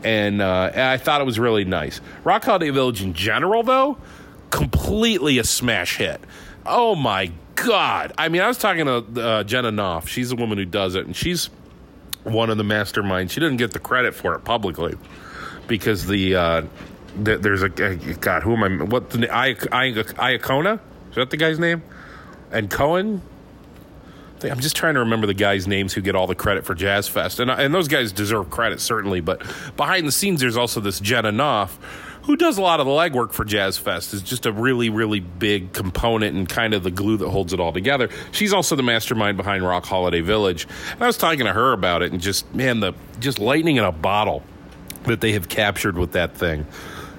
and, 0.04 0.42
uh, 0.42 0.72
and 0.74 0.82
I 0.82 0.98
thought 0.98 1.22
it 1.22 1.26
was 1.26 1.40
really 1.40 1.66
nice. 1.66 2.02
ROC 2.24 2.44
Holiday 2.44 2.70
Village 2.70 3.02
in 3.02 3.14
general, 3.14 3.64
though, 3.64 3.98
completely 4.50 5.38
a 5.40 5.44
smash 5.44 5.98
hit. 5.98 6.20
Oh 6.70 6.96
my 6.96 7.32
god! 7.56 8.14
I 8.18 8.30
mean, 8.30 8.42
I 8.42 8.48
was 8.48 8.60
talking 8.60 8.86
to 8.86 9.22
uh, 9.22 9.44
Jenna 9.44 9.72
Knopf. 9.72 10.08
She's 10.08 10.30
the 10.30 10.36
woman 10.36 10.60
who 10.60 10.66
does 10.66 10.94
it, 10.94 11.06
and 11.06 11.16
she's 11.16 11.50
one 12.24 12.52
of 12.52 12.58
the 12.58 12.64
masterminds. 12.64 13.32
She 13.32 13.40
didn't 13.40 13.58
get 13.58 13.72
the 13.72 13.80
credit 13.80 14.14
for 14.14 14.36
it 14.36 14.44
publicly 14.44 14.96
because 15.68 16.06
the 16.06 16.36
uh, 16.36 16.62
th- 17.26 17.42
there's 17.42 17.64
a 17.64 17.70
God. 17.70 18.44
Who 18.44 18.54
am 18.54 18.82
I? 18.82 18.84
What 18.84 19.10
the 19.10 19.34
I, 19.34 19.50
I, 19.72 19.92
Iacona? 19.92 20.80
Is 21.10 21.16
that 21.16 21.32
the 21.32 21.38
guy's 21.38 21.60
name? 21.60 21.82
And 22.52 22.70
Cohen. 22.70 23.22
I'm 24.42 24.62
just 24.62 24.78
trying 24.78 24.94
to 24.94 25.02
remember 25.02 25.28
the 25.28 25.34
guys' 25.34 25.68
names 25.68 25.94
who 25.94 26.00
get 26.00 26.16
all 26.16 26.26
the 26.26 26.36
credit 26.36 26.66
for 26.66 26.74
Jazz 26.74 27.10
Fest, 27.10 27.42
and 27.42 27.52
and 27.52 27.74
those 27.74 27.90
guys 27.90 28.14
deserve 28.14 28.50
credit 28.50 28.80
certainly. 28.80 29.20
But 29.20 29.42
behind 29.76 30.08
the 30.08 30.14
scenes, 30.14 30.40
there's 30.40 30.56
also 30.56 30.80
this 30.80 31.00
Jenna 31.02 31.32
Knopf 31.32 31.78
who 32.30 32.36
does 32.36 32.60
a 32.60 32.62
lot 32.62 32.80
of 32.80 32.86
the 32.86 32.92
legwork 32.92 33.34
for 33.34 33.44
Jazz 33.44 33.80
Fest, 33.80 34.14
is 34.14 34.22
just 34.22 34.46
a 34.46 34.52
really, 34.52 34.92
really 34.92 35.20
big 35.20 35.74
component 35.74 36.36
and 36.36 36.48
kind 36.48 36.76
of 36.76 36.84
the 36.84 36.92
glue 36.92 37.18
that 37.18 37.28
holds 37.28 37.54
it 37.54 37.60
all 37.60 37.74
together. 37.74 38.08
She's 38.32 38.54
also 38.54 38.76
the 38.76 38.84
mastermind 38.84 39.36
behind 39.36 39.64
ROC 39.64 39.84
Holiday 39.84 40.22
Village. 40.22 40.68
And 40.92 41.04
I 41.04 41.08
was 41.08 41.18
talking 41.18 41.46
to 41.46 41.54
her 41.54 41.74
about 41.74 42.04
it, 42.04 42.12
and 42.12 42.22
just 42.22 42.54
man, 42.54 42.82
the 42.82 42.94
just 43.20 43.40
lightning 43.40 43.78
in 43.78 43.84
a 43.84 43.92
bottle 43.92 44.44
that 45.06 45.22
they 45.22 45.32
have 45.32 45.50
captured 45.50 45.98
with 45.98 46.12
that 46.12 46.36
thing 46.36 46.68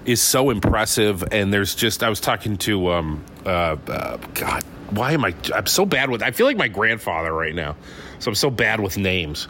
is 0.05 0.23
so 0.23 0.49
impressive. 0.49 1.25
And 1.33 1.53
there's 1.53 1.75
just 1.75 2.05
I 2.05 2.09
was 2.09 2.21
talking 2.21 2.57
to 2.59 2.93
um 2.93 3.25
uh, 3.45 3.79
uh 3.89 4.17
God, 4.35 4.63
why 4.91 5.11
am 5.11 5.25
I? 5.25 5.35
I'm 5.53 5.67
so 5.67 5.85
bad 5.85 6.11
with. 6.11 6.23
I 6.23 6.31
feel 6.31 6.47
like 6.47 6.57
my 6.57 6.69
grandfather 6.69 7.33
right 7.33 7.53
now, 7.53 7.75
so 8.21 8.31
I'm 8.31 8.37
so 8.37 8.49
bad 8.49 8.79
with 8.79 8.97
names. 8.97 9.49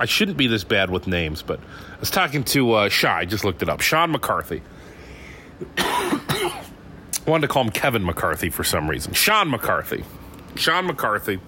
I 0.00 0.06
shouldn't 0.06 0.38
be 0.38 0.48
this 0.48 0.64
bad 0.64 0.90
with 0.90 1.06
names, 1.06 1.42
but 1.42 1.60
I 1.60 2.00
was 2.00 2.10
talking 2.10 2.42
to 2.44 2.72
uh, 2.72 2.88
Shaw. 2.88 3.18
I 3.18 3.26
just 3.26 3.44
looked 3.44 3.62
it 3.62 3.68
up. 3.68 3.80
Sean 3.80 4.10
McCarthy. 4.10 4.60
wanted 7.28 7.46
to 7.46 7.52
call 7.52 7.64
him 7.64 7.70
Kevin 7.70 8.04
McCarthy 8.04 8.50
for 8.50 8.64
some 8.64 8.88
reason. 8.88 9.12
Sean 9.12 9.50
McCarthy. 9.50 10.04
Sean 10.56 10.86
McCarthy, 10.86 11.40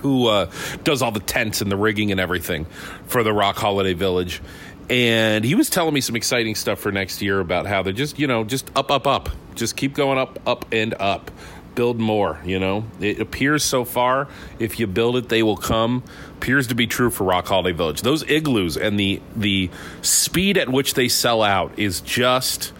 who 0.00 0.26
uh, 0.26 0.50
does 0.84 1.00
all 1.00 1.12
the 1.12 1.20
tents 1.20 1.60
and 1.60 1.70
the 1.70 1.76
rigging 1.76 2.10
and 2.10 2.20
everything 2.20 2.66
for 3.06 3.22
the 3.22 3.32
ROC 3.32 3.56
Holiday 3.56 3.94
Village. 3.94 4.42
And 4.90 5.44
he 5.44 5.54
was 5.54 5.68
telling 5.70 5.94
me 5.94 6.00
some 6.00 6.16
exciting 6.16 6.54
stuff 6.54 6.78
for 6.78 6.90
next 6.90 7.20
year 7.20 7.40
about 7.40 7.66
how 7.66 7.82
they're 7.82 7.92
just, 7.92 8.18
you 8.18 8.26
know, 8.26 8.44
just 8.44 8.70
up, 8.74 8.90
up, 8.90 9.06
up. 9.06 9.28
Just 9.54 9.76
keep 9.76 9.94
going 9.94 10.18
up, 10.18 10.38
up, 10.46 10.64
and 10.72 10.94
up. 10.94 11.30
Build 11.74 12.00
more, 12.00 12.40
you 12.44 12.58
know. 12.58 12.84
It 12.98 13.20
appears 13.20 13.62
so 13.62 13.84
far, 13.84 14.26
if 14.58 14.80
you 14.80 14.86
build 14.88 15.16
it, 15.16 15.28
they 15.28 15.44
will 15.44 15.56
come. 15.56 16.02
Appears 16.32 16.66
to 16.68 16.74
be 16.74 16.88
true 16.88 17.10
for 17.10 17.24
ROC 17.24 17.46
Holiday 17.46 17.76
Village. 17.76 18.02
Those 18.02 18.24
igloos 18.28 18.76
and 18.76 18.98
the 18.98 19.20
the 19.36 19.70
speed 20.02 20.58
at 20.58 20.68
which 20.68 20.94
they 20.94 21.08
sell 21.08 21.42
out 21.42 21.78
is 21.78 22.00
just 22.00 22.72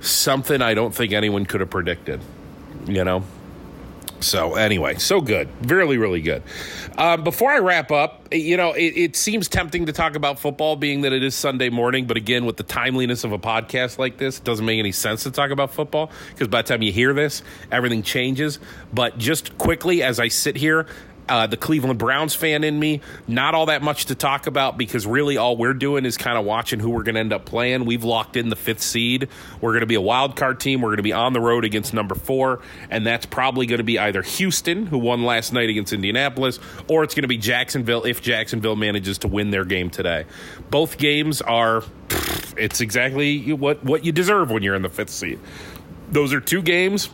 something 0.00 0.62
I 0.62 0.74
don't 0.74 0.94
think 0.94 1.12
anyone 1.12 1.46
could 1.46 1.60
have 1.60 1.70
predicted. 1.70 2.20
You 2.86 3.04
know? 3.04 3.24
So, 4.20 4.54
anyway, 4.54 4.96
so 4.96 5.20
good. 5.20 5.48
Really, 5.70 5.98
really 5.98 6.22
good. 6.22 6.42
Um, 6.96 7.22
before 7.22 7.50
I 7.50 7.58
wrap 7.58 7.92
up, 7.92 8.28
you 8.32 8.56
know, 8.56 8.72
it, 8.72 8.96
it, 8.96 9.16
seems 9.16 9.46
tempting 9.46 9.86
to 9.86 9.92
talk 9.92 10.16
about 10.16 10.38
football 10.38 10.74
being 10.74 11.02
that 11.02 11.12
it 11.12 11.22
is 11.22 11.34
Sunday 11.34 11.68
morning, 11.68 12.06
but 12.06 12.16
again, 12.16 12.46
with 12.46 12.56
the 12.56 12.62
timeliness 12.62 13.24
of 13.24 13.32
a 13.32 13.38
podcast 13.38 13.98
like 13.98 14.16
this, 14.16 14.38
it 14.38 14.44
doesn't 14.44 14.64
make 14.64 14.78
any 14.78 14.92
sense 14.92 15.24
to 15.24 15.30
talk 15.30 15.50
about 15.50 15.74
football 15.74 16.10
because 16.30 16.48
by 16.48 16.62
the 16.62 16.68
time 16.68 16.80
you 16.80 16.92
hear 16.92 17.12
this, 17.12 17.42
everything 17.70 18.02
changes. 18.02 18.58
But 18.92 19.18
just 19.18 19.58
quickly, 19.58 20.02
as 20.02 20.18
I 20.18 20.28
sit 20.28 20.56
here, 20.56 20.86
uh, 21.28 21.46
the 21.46 21.56
Cleveland 21.56 21.98
Browns 21.98 22.34
fan 22.34 22.64
in 22.64 22.78
me. 22.78 23.00
Not 23.26 23.54
all 23.54 23.66
that 23.66 23.82
much 23.82 24.06
to 24.06 24.14
talk 24.14 24.46
about 24.46 24.78
because 24.78 25.06
really 25.06 25.36
all 25.36 25.56
we're 25.56 25.74
doing 25.74 26.04
is 26.04 26.16
kind 26.16 26.38
of 26.38 26.44
watching 26.44 26.80
who 26.80 26.90
we're 26.90 27.02
going 27.02 27.14
to 27.14 27.20
end 27.20 27.32
up 27.32 27.44
playing. 27.44 27.84
We've 27.84 28.04
locked 28.04 28.36
in 28.36 28.48
the 28.48 28.56
fifth 28.56 28.82
seed. 28.82 29.28
We're 29.60 29.72
going 29.72 29.80
to 29.80 29.86
be 29.86 29.94
a 29.94 30.00
wild 30.00 30.36
card 30.36 30.60
team. 30.60 30.80
We're 30.80 30.90
going 30.90 30.98
to 30.98 31.02
be 31.02 31.12
on 31.12 31.32
the 31.32 31.40
road 31.40 31.64
against 31.64 31.92
number 31.94 32.14
four, 32.14 32.60
and 32.90 33.06
that's 33.06 33.26
probably 33.26 33.66
going 33.66 33.78
to 33.78 33.84
be 33.84 33.98
either 33.98 34.22
Houston, 34.22 34.86
who 34.86 34.98
won 34.98 35.24
last 35.24 35.52
night 35.52 35.68
against 35.68 35.92
Indianapolis, 35.92 36.58
or 36.88 37.04
it's 37.04 37.14
going 37.14 37.22
to 37.22 37.28
be 37.28 37.38
Jacksonville 37.38 38.04
if 38.04 38.22
Jacksonville 38.22 38.76
manages 38.76 39.18
to 39.18 39.28
win 39.28 39.50
their 39.50 39.64
game 39.64 39.90
today. 39.90 40.24
Both 40.70 40.98
games 40.98 41.42
are. 41.42 41.82
It's 42.56 42.80
exactly 42.80 43.52
what 43.52 43.84
what 43.84 44.04
you 44.04 44.12
deserve 44.12 44.50
when 44.50 44.62
you're 44.62 44.74
in 44.74 44.82
the 44.82 44.88
fifth 44.88 45.10
seed. 45.10 45.38
Those 46.08 46.32
are 46.32 46.40
two 46.40 46.62
games 46.62 47.10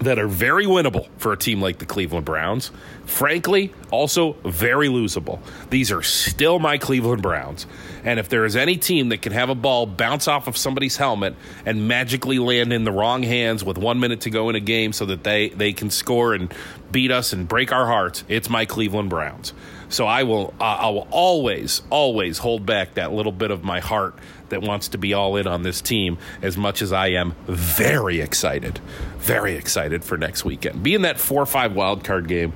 that 0.00 0.18
are 0.18 0.28
very 0.28 0.64
winnable 0.64 1.08
for 1.18 1.32
a 1.32 1.36
team 1.36 1.60
like 1.60 1.78
the 1.78 1.86
Cleveland 1.86 2.24
Browns. 2.24 2.70
Frankly, 3.04 3.72
also 3.90 4.34
very 4.44 4.88
losable. 4.88 5.40
These 5.70 5.90
are 5.90 6.02
still 6.02 6.58
my 6.58 6.78
Cleveland 6.78 7.22
Browns. 7.22 7.66
And 8.04 8.20
if 8.20 8.28
there 8.28 8.44
is 8.44 8.54
any 8.54 8.76
team 8.76 9.08
that 9.08 9.22
can 9.22 9.32
have 9.32 9.48
a 9.48 9.54
ball 9.54 9.86
bounce 9.86 10.28
off 10.28 10.46
of 10.46 10.56
somebody's 10.56 10.96
helmet 10.96 11.34
and 11.66 11.88
magically 11.88 12.38
land 12.38 12.72
in 12.72 12.84
the 12.84 12.92
wrong 12.92 13.22
hands 13.22 13.64
with 13.64 13.78
one 13.78 13.98
minute 13.98 14.20
to 14.22 14.30
go 14.30 14.48
in 14.50 14.56
a 14.56 14.60
game 14.60 14.92
so 14.92 15.06
that 15.06 15.24
they, 15.24 15.48
they 15.48 15.72
can 15.72 15.90
score 15.90 16.34
and 16.34 16.52
beat 16.92 17.10
us 17.10 17.32
and 17.32 17.48
break 17.48 17.72
our 17.72 17.86
hearts, 17.86 18.24
it's 18.28 18.48
my 18.48 18.64
Cleveland 18.64 19.10
Browns. 19.10 19.52
So 19.88 20.06
I 20.06 20.24
will 20.24 20.54
uh, 20.60 20.64
I 20.64 20.88
will 20.90 21.08
always 21.10 21.82
always 21.90 22.38
hold 22.38 22.66
back 22.66 22.94
that 22.94 23.12
little 23.12 23.32
bit 23.32 23.50
of 23.50 23.64
my 23.64 23.80
heart 23.80 24.14
that 24.50 24.62
wants 24.62 24.88
to 24.88 24.98
be 24.98 25.14
all 25.14 25.36
in 25.36 25.46
on 25.46 25.62
this 25.62 25.80
team 25.80 26.18
as 26.42 26.56
much 26.56 26.82
as 26.82 26.92
I 26.92 27.08
am 27.08 27.34
very 27.46 28.20
excited, 28.20 28.78
very 29.18 29.54
excited 29.54 30.04
for 30.04 30.18
next 30.18 30.44
weekend. 30.44 30.82
Being 30.82 31.02
that 31.02 31.18
four 31.18 31.42
or 31.42 31.46
five 31.46 31.74
wild 31.74 32.04
card 32.04 32.28
game, 32.28 32.52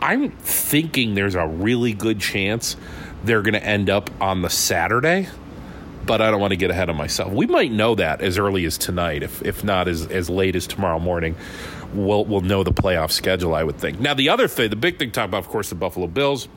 I'm 0.00 0.30
thinking 0.30 1.14
there's 1.14 1.34
a 1.34 1.46
really 1.46 1.92
good 1.92 2.20
chance 2.20 2.76
they're 3.24 3.42
going 3.42 3.54
to 3.54 3.64
end 3.64 3.88
up 3.88 4.10
on 4.20 4.42
the 4.42 4.50
Saturday. 4.50 5.28
But 6.04 6.20
I 6.20 6.32
don't 6.32 6.40
want 6.40 6.50
to 6.50 6.56
get 6.56 6.72
ahead 6.72 6.90
of 6.90 6.96
myself. 6.96 7.32
We 7.32 7.46
might 7.46 7.70
know 7.70 7.94
that 7.94 8.22
as 8.22 8.36
early 8.36 8.64
as 8.64 8.76
tonight, 8.76 9.22
if 9.22 9.40
if 9.42 9.62
not 9.62 9.86
as 9.86 10.04
as 10.08 10.28
late 10.28 10.56
as 10.56 10.66
tomorrow 10.66 10.98
morning. 10.98 11.36
We'll 11.94 12.24
we'll 12.24 12.40
know 12.40 12.64
the 12.64 12.72
playoff 12.72 13.12
schedule. 13.12 13.54
I 13.54 13.62
would 13.62 13.76
think. 13.76 14.00
Now 14.00 14.14
the 14.14 14.30
other 14.30 14.48
thing, 14.48 14.70
the 14.70 14.76
big 14.76 14.98
thing, 14.98 15.10
to 15.10 15.14
talk 15.14 15.26
about, 15.26 15.44
of 15.44 15.48
course, 15.48 15.68
the 15.68 15.76
Buffalo 15.76 16.08
Bills 16.08 16.48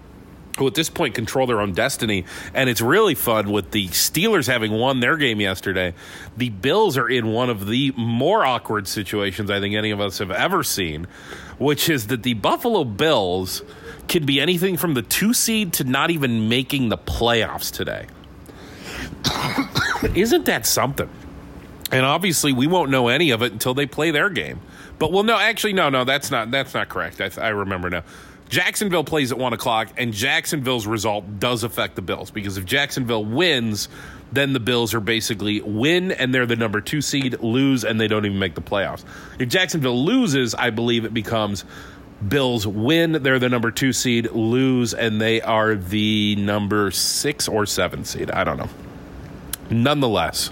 who 0.56 0.68
at 0.68 0.76
this 0.76 0.89
point 0.89 1.15
control 1.15 1.48
their 1.48 1.62
own 1.62 1.74
destiny. 1.74 2.26
And 2.54 2.70
it's 2.70 2.82
really 2.82 3.15
fun 3.15 3.52
with 3.52 3.72
the 3.72 3.88
Steelers 3.89 4.48
having 4.48 4.72
won 4.72 5.00
their 5.00 5.18
game 5.18 5.41
yesterday. 5.41 5.94
The 6.38 6.50
Bills 6.50 6.98
are 6.98 7.10
in 7.10 7.28
one 7.28 7.50
of 7.50 7.68
the 7.68 7.94
more 7.98 8.46
awkward 8.46 8.88
situations 8.88 9.52
I 9.52 9.60
think 9.60 9.76
any 9.76 9.91
of 9.91 10.00
us 10.00 10.20
have 10.20 10.32
ever 10.32 10.63
seen, 10.63 11.08
which 11.58 11.89
is 11.89 12.08
that 12.08 12.24
the 12.24 12.34
Buffalo 12.34 12.84
Bills 12.84 13.63
can 14.08 14.26
be 14.26 14.39
anything 14.39 14.78
from 14.78 14.94
the 14.94 15.02
two 15.02 15.34
seed 15.34 15.74
to 15.74 15.84
not 15.84 16.12
even 16.12 16.48
making 16.48 16.89
the 16.89 16.98
playoffs 16.98 17.72
today. 17.72 18.08
Isn't 20.15 20.46
that 20.46 20.65
something? 20.65 21.10
And 21.91 22.06
obviously, 22.06 22.52
we 22.52 22.68
won't 22.68 22.89
know 22.89 23.08
any 23.08 23.32
of 23.32 23.41
it 23.41 23.52
until 23.52 23.74
they 23.74 23.86
play 23.86 24.12
their 24.12 24.30
game. 24.30 24.60
But 24.98 25.12
well, 25.12 25.24
no, 25.24 25.38
actually, 25.38 25.74
no, 25.74 25.89
no, 25.89 26.04
that's 26.04 26.32
not 26.32 26.52
that's 26.52 26.74
not 26.74 26.89
correct. 26.89 27.22
I, 27.22 27.30
I 27.41 27.50
remember 27.50 27.89
now. 27.89 28.04
Jacksonville 28.49 29.03
plays 29.03 29.31
at 29.31 29.38
one 29.38 29.53
o'clock, 29.53 29.89
and 29.97 30.13
Jacksonville's 30.13 30.86
result 30.86 31.39
does 31.39 31.63
affect 31.63 31.95
the 31.95 32.01
Bills 32.01 32.31
because 32.31 32.58
if 32.58 32.65
Jacksonville 32.65 33.25
wins, 33.25 33.89
then 34.31 34.53
the 34.53 34.60
Bills 34.60 34.93
are 34.93 34.99
basically 34.99 35.62
win 35.62 36.12
and 36.12 36.34
they're 36.34 36.45
the 36.45 36.55
number 36.55 36.81
two 36.81 37.01
seed, 37.01 37.41
lose 37.41 37.84
and 37.84 37.99
they 37.99 38.08
don't 38.08 38.25
even 38.25 38.39
make 38.39 38.55
the 38.55 38.62
playoffs. 38.62 39.03
If 39.39 39.49
Jacksonville 39.49 40.03
loses, 40.03 40.53
I 40.53 40.69
believe 40.69 41.05
it 41.05 41.13
becomes 41.13 41.65
Bills 42.27 42.65
win, 42.65 43.13
they're 43.23 43.39
the 43.39 43.49
number 43.49 43.71
two 43.71 43.93
seed, 43.93 44.31
lose, 44.31 44.93
and 44.93 45.19
they 45.19 45.41
are 45.41 45.75
the 45.75 46.36
number 46.38 46.91
six 46.91 47.47
or 47.47 47.65
seven 47.65 48.05
seed. 48.05 48.31
I 48.31 48.43
don't 48.43 48.58
know. 48.58 48.69
Nonetheless, 49.69 50.51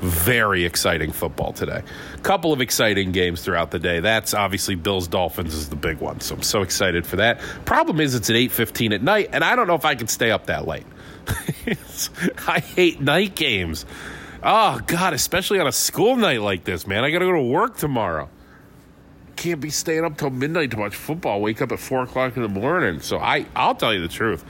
very 0.00 0.64
exciting 0.64 1.12
football 1.12 1.52
today. 1.52 1.82
A 2.14 2.18
Couple 2.18 2.52
of 2.52 2.60
exciting 2.60 3.12
games 3.12 3.42
throughout 3.42 3.70
the 3.70 3.78
day. 3.78 4.00
That's 4.00 4.34
obviously 4.34 4.74
Bills 4.74 5.08
Dolphins 5.08 5.54
is 5.54 5.68
the 5.68 5.76
big 5.76 5.98
one. 5.98 6.20
So 6.20 6.36
I'm 6.36 6.42
so 6.42 6.62
excited 6.62 7.06
for 7.06 7.16
that. 7.16 7.40
Problem 7.64 8.00
is 8.00 8.14
it's 8.14 8.30
at 8.30 8.36
8:15 8.36 8.92
at 8.94 9.02
night 9.02 9.30
and 9.32 9.44
I 9.44 9.56
don't 9.56 9.66
know 9.66 9.74
if 9.74 9.84
I 9.84 9.94
can 9.94 10.08
stay 10.08 10.30
up 10.30 10.46
that 10.46 10.66
late. 10.66 10.86
I 12.48 12.60
hate 12.60 13.00
night 13.00 13.34
games. 13.34 13.84
Oh 14.42 14.80
god, 14.86 15.12
especially 15.12 15.60
on 15.60 15.66
a 15.66 15.72
school 15.72 16.16
night 16.16 16.40
like 16.40 16.64
this, 16.64 16.86
man. 16.86 17.04
I 17.04 17.10
got 17.10 17.18
to 17.18 17.26
go 17.26 17.32
to 17.32 17.42
work 17.42 17.76
tomorrow. 17.76 18.28
Can't 19.36 19.60
be 19.60 19.70
staying 19.70 20.04
up 20.04 20.16
till 20.16 20.30
midnight 20.30 20.70
to 20.72 20.78
watch 20.78 20.94
football. 20.94 21.40
Wake 21.40 21.60
up 21.62 21.72
at 21.72 21.78
four 21.78 22.02
o'clock 22.02 22.36
in 22.36 22.42
the 22.42 22.48
morning. 22.48 23.00
So 23.00 23.18
I, 23.18 23.46
I'll 23.54 23.74
tell 23.74 23.92
you 23.94 24.00
the 24.00 24.08
truth. 24.08 24.44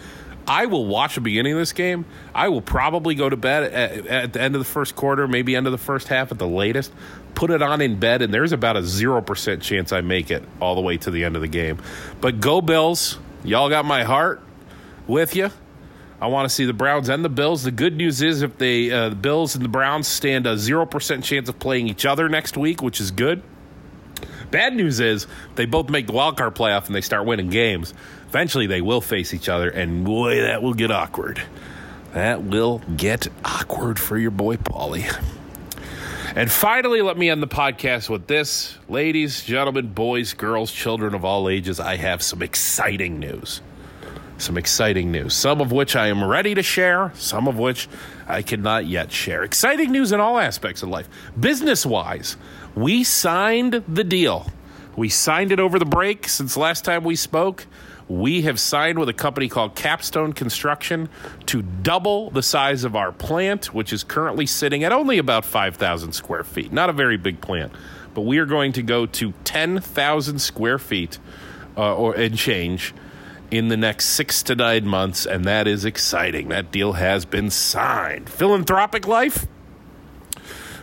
I 0.46 0.66
will 0.66 0.87
watch 0.87 1.14
the 1.14 1.20
beginning 1.20 1.53
of 1.53 1.59
this 1.59 1.72
game. 1.72 2.05
I 2.35 2.48
will 2.48 2.62
probably 2.62 3.14
go 3.14 3.29
to 3.29 3.37
bed 3.37 3.72
at, 3.72 4.07
at, 4.07 4.33
the 4.33 4.40
end 4.40 4.55
of 4.55 4.61
the 4.61 4.64
first 4.64 4.96
quarter, 4.96 5.29
maybe 5.29 5.55
end 5.55 5.66
of 5.66 5.72
the 5.72 5.79
first 5.79 6.09
half 6.09 6.33
at 6.33 6.38
the 6.38 6.48
latest. 6.48 6.92
Put 7.35 7.50
it 7.50 7.62
on 7.62 7.81
in 7.81 8.00
bed, 8.00 8.22
and 8.22 8.35
there's 8.35 8.53
about 8.53 8.76
a 8.76 8.81
0% 8.81 9.62
chance 9.62 9.92
I 9.92 10.00
make 10.00 10.31
it 10.31 10.42
all 10.61 10.74
the 10.74 10.81
way 10.81 10.96
to 10.98 11.11
the 11.11 11.24
end 11.24 11.37
of 11.37 11.42
the 11.42 11.48
game. 11.48 11.79
But 12.20 12.40
go 12.40 12.61
Bills. 12.61 13.18
Y'all 13.44 13.68
got 13.68 13.85
my 13.85 14.03
heart 14.03 14.42
with 15.07 15.37
you. 15.37 15.50
I 16.20 16.26
want 16.26 16.48
to 16.48 16.55
see 16.55 16.66
the 16.66 16.74
Browns 16.74 17.09
and 17.09 17.24
the 17.24 17.31
Bills. 17.31 17.62
The 17.62 17.70
good 17.70 17.96
news 17.96 18.20
is 18.20 18.42
if 18.42 18.59
they 18.59 18.90
uh, 18.90 19.11
the 19.11 19.14
Bills 19.14 19.55
and 19.55 19.64
the 19.64 19.70
Browns 19.70 20.07
stand 20.07 20.46
a 20.46 20.55
0% 20.55 21.24
chance 21.24 21.48
of 21.48 21.59
playing 21.59 21.88
each 21.88 22.05
other 22.05 22.29
next 22.29 22.59
week, 22.59 22.83
which 22.83 23.00
is 23.00 23.11
good. 23.11 23.42
Bad 24.50 24.74
news 24.74 25.00
is 25.00 25.26
they 25.55 25.64
both 25.64 25.88
make 25.88 26.07
the 26.07 26.12
wild 26.12 26.37
card 26.37 26.55
playoff 26.55 26.87
and 26.87 26.94
they 26.94 27.00
start 27.00 27.24
winning 27.24 27.48
games. 27.48 27.94
Eventually, 28.31 28.69
they 28.69 28.81
will 28.81 29.01
face 29.01 29.35
each 29.35 29.49
other, 29.49 29.69
and 29.69 30.05
boy, 30.05 30.40
that 30.43 30.62
will 30.62 30.73
get 30.73 30.93
awkward. 30.93 31.43
That 32.12 32.45
will 32.45 32.79
get 32.97 33.27
awkward 33.45 33.99
for 33.99 34.16
your 34.16 34.31
boy 34.31 34.57
Pauly. 34.57 35.05
And 36.37 36.49
finally, 36.49 37.03
let 37.03 37.19
me 37.19 37.29
end 37.29 37.43
the 37.43 37.49
podcast 37.49 38.09
with 38.09 38.29
this. 38.29 38.79
Ladies, 38.88 39.43
gentlemen, 39.43 39.88
boys, 39.88 40.33
girls, 40.33 40.71
children 40.71 41.12
of 41.12 41.25
all 41.25 41.49
ages, 41.49 41.81
I 41.81 41.97
have 41.97 42.23
some 42.23 42.40
exciting 42.40 43.19
news. 43.19 43.62
Some 44.38 44.57
exciting 44.57 45.11
news, 45.11 45.35
some 45.35 45.61
of 45.61 45.73
which 45.73 45.97
I 45.97 46.07
am 46.07 46.23
ready 46.23 46.55
to 46.55 46.62
share, 46.62 47.11
some 47.16 47.49
of 47.49 47.59
which 47.59 47.88
I 48.29 48.43
cannot 48.43 48.87
yet 48.87 49.11
share. 49.11 49.43
Exciting 49.43 49.90
news 49.90 50.12
in 50.12 50.21
all 50.21 50.38
aspects 50.38 50.85
of 50.85 50.88
life. 50.88 51.09
Business 51.38 51.85
wise, 51.85 52.37
we 52.77 53.03
signed 53.03 53.83
the 53.88 54.05
deal. 54.05 54.47
We 54.95 55.09
signed 55.09 55.51
it 55.51 55.59
over 55.59 55.81
the 55.81 55.85
break 55.85 56.29
since 56.29 56.57
last 56.57 56.85
time 56.85 57.03
we 57.03 57.16
spoke 57.16 57.66
we 58.11 58.42
have 58.42 58.59
signed 58.59 58.99
with 58.99 59.09
a 59.09 59.12
company 59.12 59.49
called 59.49 59.77
Capstone 59.77 60.33
Construction 60.33 61.09
to 61.46 61.62
double 61.62 62.29
the 62.31 62.42
size 62.42 62.83
of 62.83 62.96
our 62.96 63.12
plant, 63.12 63.73
which 63.73 63.92
is 63.92 64.03
currently 64.03 64.46
sitting 64.46 64.83
at 64.83 64.90
only 64.90 65.18
about 65.18 65.44
5,000 65.44 66.12
square 66.12 66.42
feet. 66.42 66.73
Not 66.73 66.90
a 66.90 66.92
very 66.92 67.16
big 67.16 67.40
plant, 67.40 67.73
but 68.12 68.23
we 68.23 68.38
are 68.38 68.46
going 68.46 68.73
to 68.73 68.83
go 68.83 69.07
to 69.07 69.33
10,000 69.44 70.40
square 70.40 70.79
feet 70.81 71.20
uh, 71.77 71.94
or 71.94 72.14
and 72.14 72.37
change 72.37 72.92
in 73.53 73.68
the 73.68 73.77
next 73.77 74.07
six 74.07 74.42
to 74.42 74.57
nine 74.57 74.88
months, 74.88 75.25
and 75.25 75.44
that 75.44 75.68
is 75.68 75.85
exciting. 75.85 76.49
That 76.49 76.73
deal 76.73 76.94
has 76.94 77.25
been 77.25 77.49
signed. 77.49 78.29
Philanthropic 78.29 79.07
life 79.07 79.46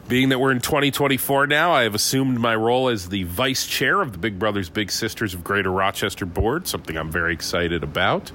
being 0.08 0.30
that 0.30 0.40
we're 0.40 0.52
in 0.52 0.62
2024 0.62 1.48
now, 1.48 1.72
I 1.72 1.84
have 1.84 1.94
assumed 1.94 2.40
my 2.40 2.56
role 2.56 2.88
as 2.88 3.10
the 3.10 3.24
vice 3.24 3.66
chair 3.66 4.02
of 4.02 4.14
the 4.14 4.18
Big 4.18 4.40
Brothers 4.40 4.70
Big 4.70 4.90
Sisters 4.90 5.34
of 5.34 5.44
Greater 5.44 5.72
Rochester 5.72 6.26
Board, 6.26 6.68
something 6.68 6.98
I'm 6.98 7.12
very 7.12 7.34
excited 7.34 7.84
about. 7.84 8.32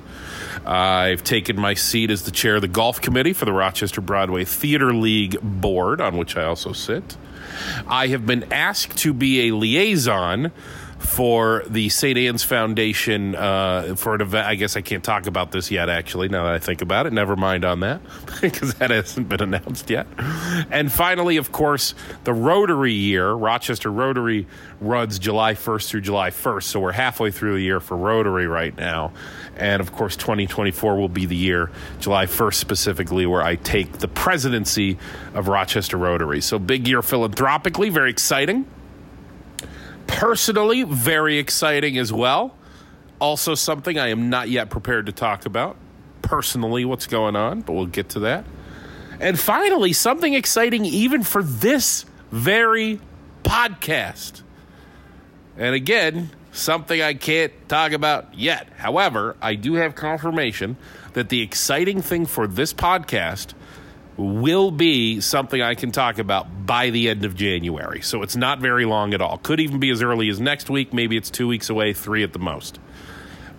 I've 0.66 1.24
taken 1.24 1.58
my 1.58 1.74
seat 1.74 2.10
as 2.10 2.24
the 2.24 2.30
chair 2.30 2.56
of 2.56 2.62
the 2.62 2.68
golf 2.68 3.00
committee 3.00 3.32
for 3.32 3.46
the 3.46 3.52
Rochester 3.52 4.02
Broadway 4.02 4.44
Theater 4.44 4.92
League 4.92 5.38
Board, 5.40 6.00
on 6.00 6.18
which 6.18 6.36
I 6.36 6.44
also 6.44 6.72
sit. 6.72 7.16
I 7.86 8.08
have 8.08 8.26
been 8.26 8.52
asked 8.52 8.98
to 8.98 9.14
be 9.14 9.48
a 9.48 9.54
liaison 9.54 10.52
for 11.02 11.64
the 11.66 11.88
St. 11.88 12.16
Ann's 12.16 12.44
Foundation 12.44 13.34
uh, 13.34 13.94
for 13.96 14.14
an 14.14 14.20
event. 14.20 14.46
I 14.46 14.54
guess 14.54 14.76
I 14.76 14.80
can't 14.80 15.02
talk 15.02 15.26
about 15.26 15.50
this 15.50 15.70
yet, 15.70 15.88
actually, 15.88 16.28
now 16.28 16.44
that 16.44 16.54
I 16.54 16.58
think 16.58 16.80
about 16.80 17.06
it. 17.06 17.12
Never 17.12 17.36
mind 17.36 17.64
on 17.64 17.80
that, 17.80 18.00
because 18.40 18.74
that 18.74 18.90
hasn't 18.90 19.28
been 19.28 19.42
announced 19.42 19.90
yet. 19.90 20.06
And 20.70 20.90
finally, 20.92 21.36
of 21.36 21.52
course, 21.52 21.94
the 22.24 22.32
Rotary 22.32 22.92
year, 22.92 23.32
Rochester 23.32 23.90
Rotary, 23.90 24.46
runs 24.80 25.18
July 25.18 25.54
1st 25.54 25.88
through 25.88 26.00
July 26.02 26.30
1st. 26.30 26.62
So 26.64 26.80
we're 26.80 26.92
halfway 26.92 27.30
through 27.30 27.54
the 27.54 27.62
year 27.62 27.80
for 27.80 27.96
Rotary 27.96 28.46
right 28.46 28.76
now. 28.76 29.12
And 29.56 29.80
of 29.80 29.92
course, 29.92 30.16
2024 30.16 30.96
will 30.96 31.08
be 31.08 31.26
the 31.26 31.36
year, 31.36 31.70
July 32.00 32.26
1st 32.26 32.54
specifically, 32.54 33.26
where 33.26 33.42
I 33.42 33.56
take 33.56 33.98
the 33.98 34.08
presidency 34.08 34.98
of 35.34 35.48
Rochester 35.48 35.96
Rotary. 35.96 36.40
So 36.40 36.58
big 36.58 36.86
year 36.86 37.02
philanthropically, 37.02 37.90
very 37.90 38.10
exciting. 38.10 38.66
Personally, 40.12 40.82
very 40.84 41.38
exciting 41.38 41.98
as 41.98 42.12
well. 42.12 42.54
Also, 43.18 43.54
something 43.54 43.98
I 43.98 44.08
am 44.08 44.30
not 44.30 44.48
yet 44.48 44.70
prepared 44.70 45.06
to 45.06 45.12
talk 45.12 45.46
about. 45.46 45.76
Personally, 46.22 46.84
what's 46.84 47.06
going 47.06 47.36
on, 47.36 47.60
but 47.62 47.72
we'll 47.72 47.86
get 47.86 48.10
to 48.10 48.20
that. 48.20 48.44
And 49.20 49.38
finally, 49.38 49.92
something 49.92 50.34
exciting 50.34 50.84
even 50.84 51.22
for 51.22 51.42
this 51.42 52.04
very 52.30 53.00
podcast. 53.42 54.42
And 55.56 55.74
again, 55.74 56.30
something 56.52 57.00
I 57.00 57.14
can't 57.14 57.52
talk 57.68 57.92
about 57.92 58.34
yet. 58.34 58.68
However, 58.76 59.36
I 59.40 59.54
do 59.54 59.74
have 59.74 59.94
confirmation 59.94 60.76
that 61.12 61.28
the 61.28 61.42
exciting 61.42 62.02
thing 62.02 62.26
for 62.26 62.46
this 62.46 62.72
podcast 62.72 63.54
will 64.16 64.70
be 64.70 65.20
something 65.20 65.60
I 65.60 65.74
can 65.74 65.90
talk 65.90 66.18
about 66.18 66.66
by 66.66 66.90
the 66.90 67.08
end 67.08 67.24
of 67.24 67.34
January. 67.34 68.02
So 68.02 68.22
it's 68.22 68.36
not 68.36 68.58
very 68.58 68.84
long 68.84 69.14
at 69.14 69.20
all. 69.20 69.38
Could 69.38 69.60
even 69.60 69.80
be 69.80 69.90
as 69.90 70.02
early 70.02 70.28
as 70.28 70.40
next 70.40 70.68
week. 70.68 70.92
Maybe 70.92 71.16
it's 71.16 71.30
two 71.30 71.48
weeks 71.48 71.70
away, 71.70 71.92
three 71.92 72.22
at 72.22 72.32
the 72.32 72.38
most. 72.38 72.78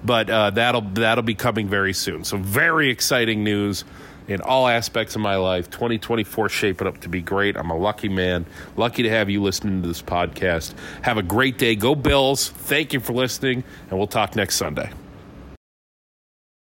But 0.06 0.30
uh, 0.30 0.50
that'll 0.52 0.82
that'll 0.82 1.24
be 1.24 1.36
coming 1.36 1.68
very 1.68 1.94
soon. 1.94 2.24
So 2.24 2.38
very 2.38 2.90
exciting 2.90 3.44
news 3.44 3.86
in 4.28 4.42
all 4.42 4.68
aspects 4.68 5.16
of 5.16 5.22
my 5.22 5.36
life. 5.36 5.70
2024 5.70 6.50
shaping 6.50 6.88
up 6.88 7.00
to 7.02 7.10
be 7.10 7.22
great. 7.22 7.56
I'm 7.56 7.70
a 7.70 7.78
lucky 7.78 8.10
man. 8.10 8.46
Lucky 8.76 9.04
to 9.04 9.10
have 9.10 9.30
you 9.30 9.42
listening 9.42 9.82
to 9.82 9.88
this 9.88 10.02
podcast. 10.02 10.74
Have 11.02 11.18
a 11.18 11.24
great 11.24 11.58
day. 11.58 11.76
Go 11.76 11.96
Bills. 11.96 12.50
Thank 12.50 12.94
you 12.94 13.00
for 13.00 13.14
listening, 13.14 13.64
and 13.90 13.98
we'll 13.98 14.08
talk 14.08 14.36
next 14.36 14.56
Sunday. 14.56 14.92